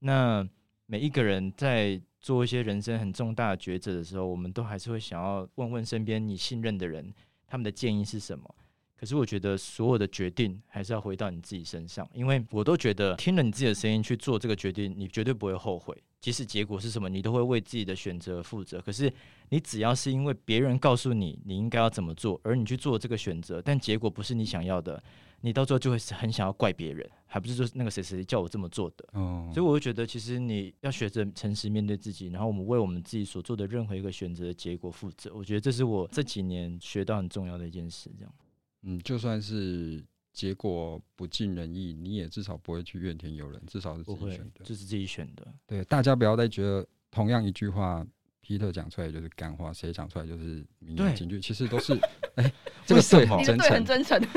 [0.00, 0.46] 那
[0.84, 7.12] 每一个人在做一些人生很重大的抉择的时候，我们都还是会想要问问身边你信任的人，
[7.46, 8.54] 他们的建议是什么。
[8.96, 15.96] 可是我觉得所有的决定还是要回到你自己身上，因为我都觉得听了你自己的声音去做这个决定，你绝对不会后悔。
[16.20, 18.78] 即使结果是什么，你都会为自己的选择负责。
[18.82, 19.10] 可是
[19.48, 25.02] 你只要是因为别人告诉你你应该要怎么做，而你去做这个选择，但结果不是你想要的，
[25.40, 29.08] 你到最后就会很想要怪别人，还不是说那个谁谁叫我这么做的。
[29.12, 35.32] 哦，所以我会觉得，其实你要学着诚实面对自己，然后我们为我们自己所做的任何一个选择的结果负责。
[35.34, 38.34] 我觉得这是我这几年学到很重要的一件事，这样。
[38.82, 45.46] 嗯，就算是结果不尽人意，你也至少不会去怨天尤人，至少是自己选的，这、就是自己选的。
[45.66, 48.06] 对，大家不要再觉得同样一句话
[48.42, 51.94] ，Peter 讲出来就是干话，谁讲出来就是名言警句，其实都是
[52.36, 52.54] 哎、欸，
[52.86, 54.20] 这个对很真诚，真诚。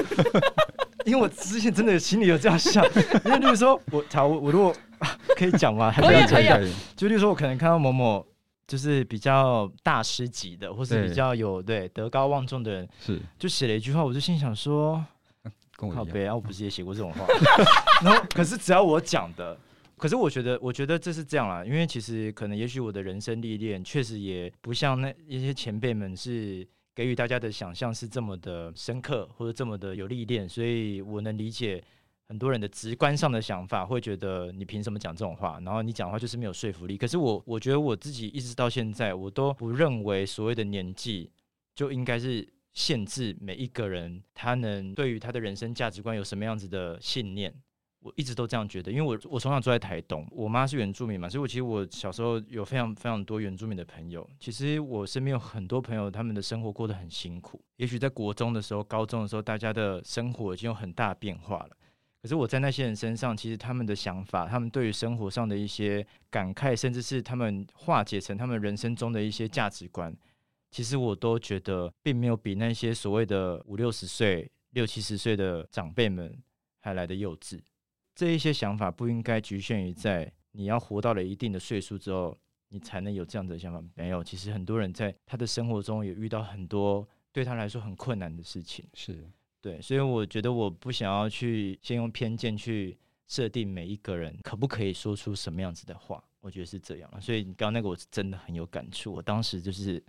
[1.06, 2.84] 因为我之前真的心里有这样想，
[3.26, 4.76] 因为例如说我，我我如果
[5.36, 5.92] 可以讲吗？
[5.92, 6.74] 还可以可以，可以。
[6.96, 8.26] 就例如说，我可能看到某某。
[8.66, 15.04] 就是比较大师级的，或是比较有对，对德高望重的人，是就写了一句话，我就心想说，
[15.76, 16.34] 跟我好悲啊！
[16.34, 17.28] 我不是也写过这种话，
[18.02, 19.56] 然后可是只要我讲的，
[19.98, 26.66] 可是我觉得，我觉得这是这样啦，因为其实可能也许我的人生历练确实也不像那一些前辈们是
[26.96, 31.84] 给予大家的想象是这么的深刻，或者这么的有历练，所以我能理解。
[32.30, 35.60] 很多人的直观上的想法会觉得你凭什么讲这种话？
[35.60, 36.98] 然后你讲话就是没有说服力。
[36.98, 41.30] 可是我我觉得我自己一直到现在，我都不认为所谓的年纪
[41.76, 47.54] 就应该是限制每一个人他能对于他的人生价值观有什么样子的信念。
[48.04, 54.30] 我一直都这样觉得，因为我我从小住在台东，我妈是原住民嘛，所以我其实我小时候有非常非常多原住民的朋友。
[54.40, 57.62] 其实我身边有很多朋友，他们的生活过得很辛苦。
[57.78, 61.70] 也许在国中的时候、高中的时候，大家的生活已经有很大变化了。
[62.22, 70.16] 可是我在那些人身上，其实他们的想法，他们对于生活上的一些感慨，甚至是他们化解成他们人生中的一些价值观，
[70.72, 76.34] 其实我都觉得并没有比那些所谓的五六十岁、六七十岁的长辈们
[76.80, 77.60] 还来得幼稚。
[78.16, 82.38] 这一些想法不应该局限于在你要活到了一定的岁数之后，
[82.70, 83.84] 你才能有这样子的想法。
[83.96, 88.86] 没有，其实很多人在他的生活中也遇到很多对他来说很困难的事情。
[88.94, 89.28] 是。
[89.62, 92.98] 对，所以我觉得我不想要去先用偏见去
[93.28, 97.10] 设定每一个人可不可以说出什么样子的话，我觉得是这样。
[97.22, 100.04] 所以你刚刚那个我是真的很有感触，我当时就是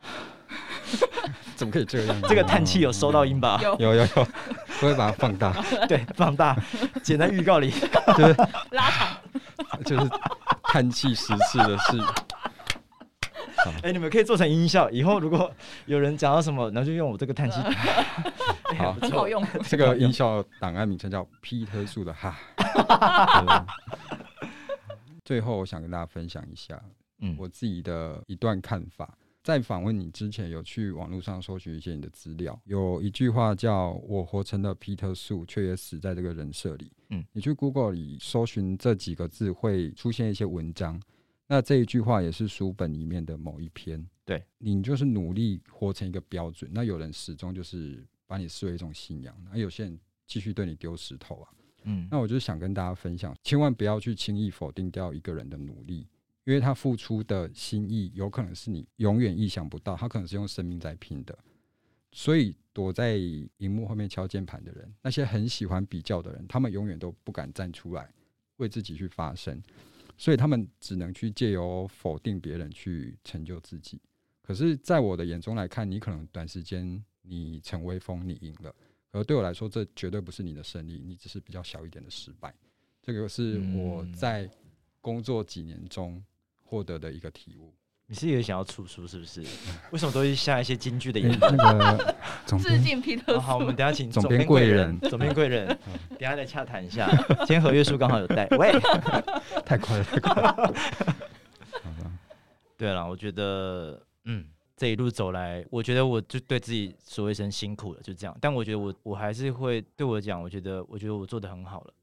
[1.54, 2.20] 怎么可以这样？
[2.28, 3.60] 这个叹气有收到音吧？
[3.62, 4.06] 有有有，
[4.84, 5.52] 我会把它放大，
[5.88, 6.54] 对，放大，
[7.02, 7.70] 剪在预告里，
[8.18, 8.34] 就是
[8.70, 10.10] 拉长，就是
[10.64, 11.98] 叹气十次的事。
[13.76, 15.50] 哎、欸，你们可以做成音效，以后如果
[15.86, 17.58] 有人讲到什么，然后就用我这个叹气。
[18.76, 19.42] 好，很好用。
[19.66, 22.36] 这个音效档案名称叫 Peter 树的哈。
[25.24, 26.78] 最后，我想跟大家分享一下，
[27.20, 29.08] 嗯，我自己的一段看法。
[29.44, 36.90] 在访问你之前，有去网络上搜寻一些你的资料，有一句话叫“我活成了 Peter 树，却也死在这个人设里”。
[37.10, 40.98] 嗯，你去 Google 里搜寻这几个字，会出现一些文章。
[41.46, 44.02] 那这一句话也是书本里面的某一篇。
[44.24, 46.70] 对，你就是努力活成一个标准。
[46.72, 51.50] 那有人始终就是把你视为一种信仰，那有些人继续对你丢石头啊。
[51.82, 56.06] 嗯，那我就想跟大家分享，千万不要去轻易否定掉一个人的努力，
[56.44, 61.38] 因为他付出的心意有可能是你永远意想不到，他可能是用生命在拼的。
[62.12, 68.08] 所以躲在荧幕后面敲键盘的人，那些很喜欢比较的人，他们永远都不敢站出来
[68.58, 69.60] 为自己去发声。
[70.16, 74.00] 所以他们只能去借由否定别人去成就自己。
[74.42, 78.72] 可是，在我的眼中来看，你可能短时间你成威风，你赢了，
[79.10, 82.54] 而对我来说，这绝对不是你的胜利，你只是比较小一点的失败。
[83.02, 84.48] 这个是我在
[85.00, 86.22] 工作几年中
[86.64, 87.72] 获得的一个体悟。
[88.06, 89.40] 你是也想要出书是不是？
[89.90, 91.56] 为什么都是下一些京剧的哎言论？
[91.56, 95.66] 那个总致敬皮特好，好，我们等下请总编贵人总编贵人，
[96.10, 97.08] 等下再洽谈一下。
[97.38, 98.72] 今天合约书刚好有带，喂，
[99.64, 100.52] 太快了，太快了。
[101.82, 102.12] 好吧，
[102.76, 104.44] 对了，我觉得，嗯，
[104.76, 108.36] 这一路走来，我觉得我就对自己说一声辛苦了，就这样。
[108.38, 111.94] 但我觉得我我还是会对我讲，我觉得我觉得我做的很好了。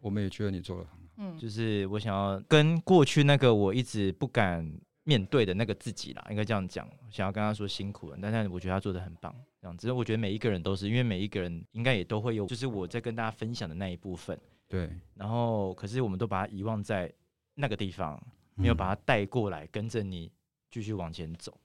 [0.00, 1.03] 我们也觉得你做的很好。
[1.16, 4.68] 嗯，就是我想要跟过去那个我一直不敢
[5.04, 9.90] 面对的那个自己啦，应该这样讲，想要跟他说辛苦了，但是我觉得他做的很棒，这样子。
[9.92, 14.38] 我觉得每一个人都是，因为每一个人应该也都会有，就是我在跟大家分享的那一部分。
[14.68, 17.12] 对，然后可是我们都把它遗忘在
[17.54, 18.20] 那个地方，
[18.54, 20.32] 没有把它带过来，跟着你
[20.70, 21.56] 继续往前走。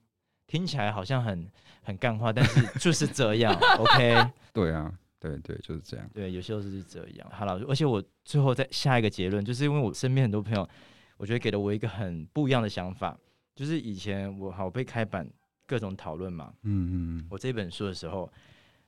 [0.46, 1.50] 听起来好像很
[1.82, 4.30] 很干话，但是就是这样， OK。
[4.52, 6.10] 对啊，对对，就是这样。
[6.14, 7.30] 对，有些时候是这样。
[7.32, 10.68] 好了，而且我最后再下一个结论，就是因为我身边很多朋友，
[11.18, 13.18] 我觉得给了我一个很不一样的想法，
[13.54, 15.30] 就是以前我好被开版
[15.68, 18.32] 各种讨论嘛，嗯嗯嗯，我这本书的时候，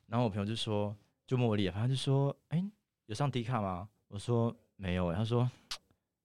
[0.07, 0.95] 然后我朋友就说，
[1.27, 2.71] 就茉莉，他就说，哎、欸，
[3.07, 3.88] 有上迪卡吗？
[4.07, 5.49] 我说没有、欸，他说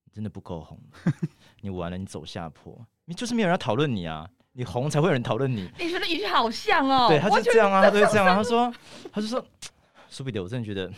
[0.05, 0.79] 你真的不够红，
[1.61, 5.69] 你完了，你走下坡，你就是没有人要讨论你啊，你红才会有人讨论你。
[5.77, 8.73] 你觉得语气好像哦，对，他就这样啊，他都会这样啊，他说，
[9.11, 9.45] 他就说，
[10.09, 10.91] 苏比德，我真的觉得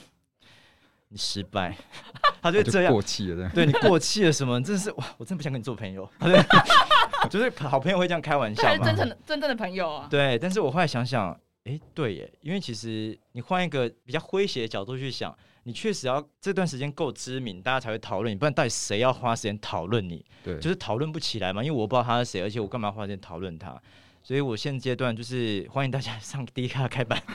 [1.10, 1.76] 你失败，
[2.42, 4.62] 他就这样过气了，对你过气了什么？
[4.62, 6.10] 真的是哇，我真的不想跟你做朋友。
[7.30, 10.08] 就是好朋友会这样开玩笑嘛，还是真正的真正的朋友啊。
[10.10, 11.32] 对，但是我后来想想，
[11.66, 15.36] 哎、欸，对耶，因为其实你换一个比较诙谐的角度去想。
[15.64, 20.26] 你确实要这段时间够知名，大家才会讨论你，不然到底谁要花时间讨论你？
[20.42, 23.80] 对，就是讨论不起来嘛，因为我不知道他是谁，而且我干嘛花时间讨论他？
[24.22, 27.22] 所以我现阶段就是欢迎大家上第一卡开版。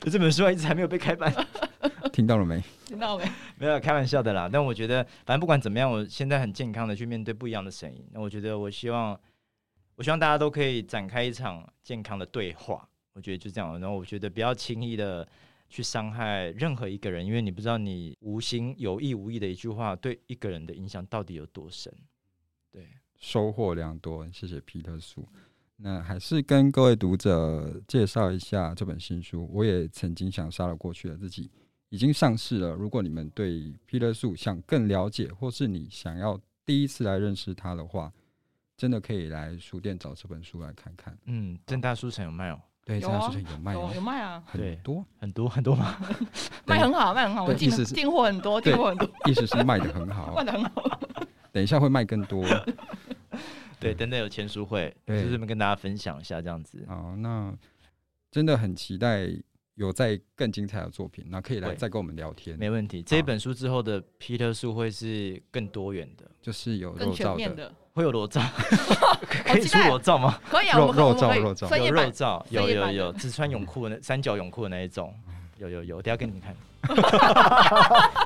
[0.00, 1.32] 这本书一直还没有被开版，
[2.12, 2.62] 听到了没？
[2.86, 3.24] 听到没？
[3.58, 4.48] 没有开玩笑的啦。
[4.50, 8.06] 但我觉得，反正不管怎么样，我现在很健康的去面对不一样的声音。
[8.12, 9.18] 那我觉得，我希望，
[9.96, 12.86] 我希望大家都可以展开一场健康的对话。
[13.14, 13.78] 我觉得就这样。
[13.80, 15.26] 然后我觉得不要轻易的。
[15.70, 21.92] 去伤害任何一个人，因为你不知道你无心有意无意的一句话对一个人的影响到底有多深。
[23.18, 25.26] 对，收获良多，谢谢皮特叔。
[25.76, 29.48] 那还是跟各位读者介绍一下这本新书。
[29.52, 31.50] 我也曾经想杀了过去的自己，
[31.88, 32.70] 已经上市了。
[32.74, 38.12] 如果你们对皮特苏想更了解，或是你想要第一次来认识他的话，
[38.76, 41.16] 真的可以来书店找这本书来看看。
[41.26, 42.60] 嗯，正大书城有卖哦。
[42.84, 45.96] 对，正大书城，有卖有有卖啊，很多很多很多吗？
[46.66, 51.00] 卖很好，卖很好，我进进货很多，进货很多，意思是卖的 很好，卖的很好。
[51.58, 52.44] 等一下会卖更多，
[53.80, 56.84] 对，等等有签书会，就是这么跟大家分享一下这样子。
[56.86, 57.52] 好，那
[58.30, 59.28] 真的很期待
[59.74, 63.02] 有再更精彩的作品，那可以来再跟我们聊天，没问题。
[63.02, 67.74] 这一本书之后的 Peter 书会是更多元的，就是有肉照的。
[67.92, 68.40] 会有裸照，
[69.28, 70.38] 可以出裸照吗？
[70.48, 71.76] 可以啊，肉肉照肉照。
[71.76, 75.12] 有肉照，有有有，只穿泳裤的那 三角泳裤的那一种，
[75.56, 76.54] 有有有，等下给你们看，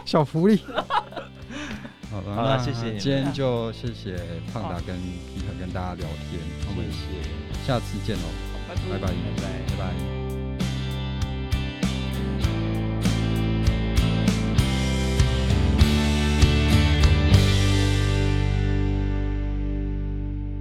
[0.05, 0.61] 小福利。
[2.13, 2.99] 好了，好了，谢谢你。
[2.99, 4.15] 今天就谢谢
[4.53, 4.95] 胖达跟
[5.35, 6.39] 皮特跟大家聊天，
[6.69, 6.85] 我们
[7.65, 8.25] 下次见喽，
[8.69, 9.95] 拜拜拜拜拜。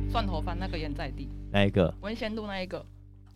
[0.09, 1.93] 蒜头饭那个盐在地，哪一个？
[1.99, 2.85] 文贤路那一个，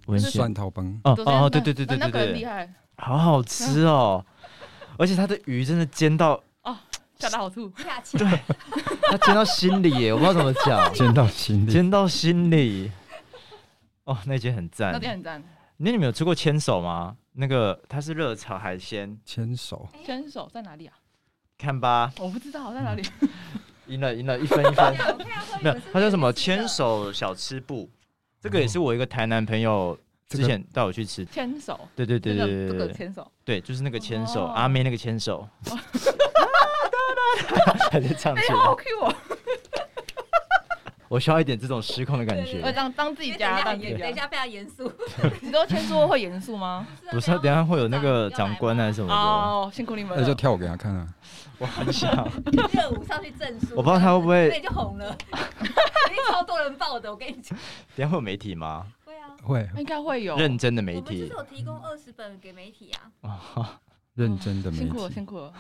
[0.06, 0.98] 文蒜头崩。
[1.04, 4.26] 哦哦，对对对对对对，那个很厉害，好好吃哦！
[4.98, 6.42] 而且它的鱼真的煎到
[7.26, 7.72] 哦，恰到好处，
[8.18, 8.40] 对，
[9.10, 12.92] 他煎到心里耶，我不知道怎么讲， 煎到心里，煎到心里。
[14.06, 15.44] 哦，那间很赞，那间很赞。
[15.78, 17.16] 那你们有吃过牵手吗？
[17.34, 20.94] 那个它是热炒海鲜，牵手，牵手在哪里啊？
[21.58, 23.04] 看吧，我不知道在哪里。
[23.88, 24.96] 赢了，赢了一分一分。
[25.62, 26.32] 没有，它叫什么？
[26.34, 27.90] 牵手小吃部，
[28.42, 29.98] 这个也是我一个台南朋友
[30.28, 31.24] 之前带我去吃。
[31.26, 35.48] 牵手，对对对对对这个牵手，对，就是那个牵手，阿妹那个牵手。
[37.92, 38.56] 还在唱起来。
[38.56, 39.16] 好 Q 哦！
[41.08, 42.62] 我需要一点这种失控的感觉。
[42.64, 44.92] 我当当自己家，等一下非常严肃。
[45.40, 46.86] 你都签书会严肃吗？
[47.12, 49.14] 不是，等下会有那个长官还是什么的。
[49.14, 50.18] 哦，辛苦你们。
[50.18, 51.08] 那就跳舞给他看啊！
[51.60, 52.12] 我很想
[52.74, 57.10] 热舞上去证书，我不知道他会不会，那就红了，肯定超多人报的。
[57.10, 57.58] 我跟你讲，
[57.96, 58.86] 等下会有媒体吗？
[59.06, 61.00] 会啊，会，应该会有认真的媒体。
[61.00, 63.32] 我们就是有提供二十本给媒体啊。
[63.54, 63.66] 哦，
[64.16, 65.54] 认真的媒体，辛苦了，辛苦了。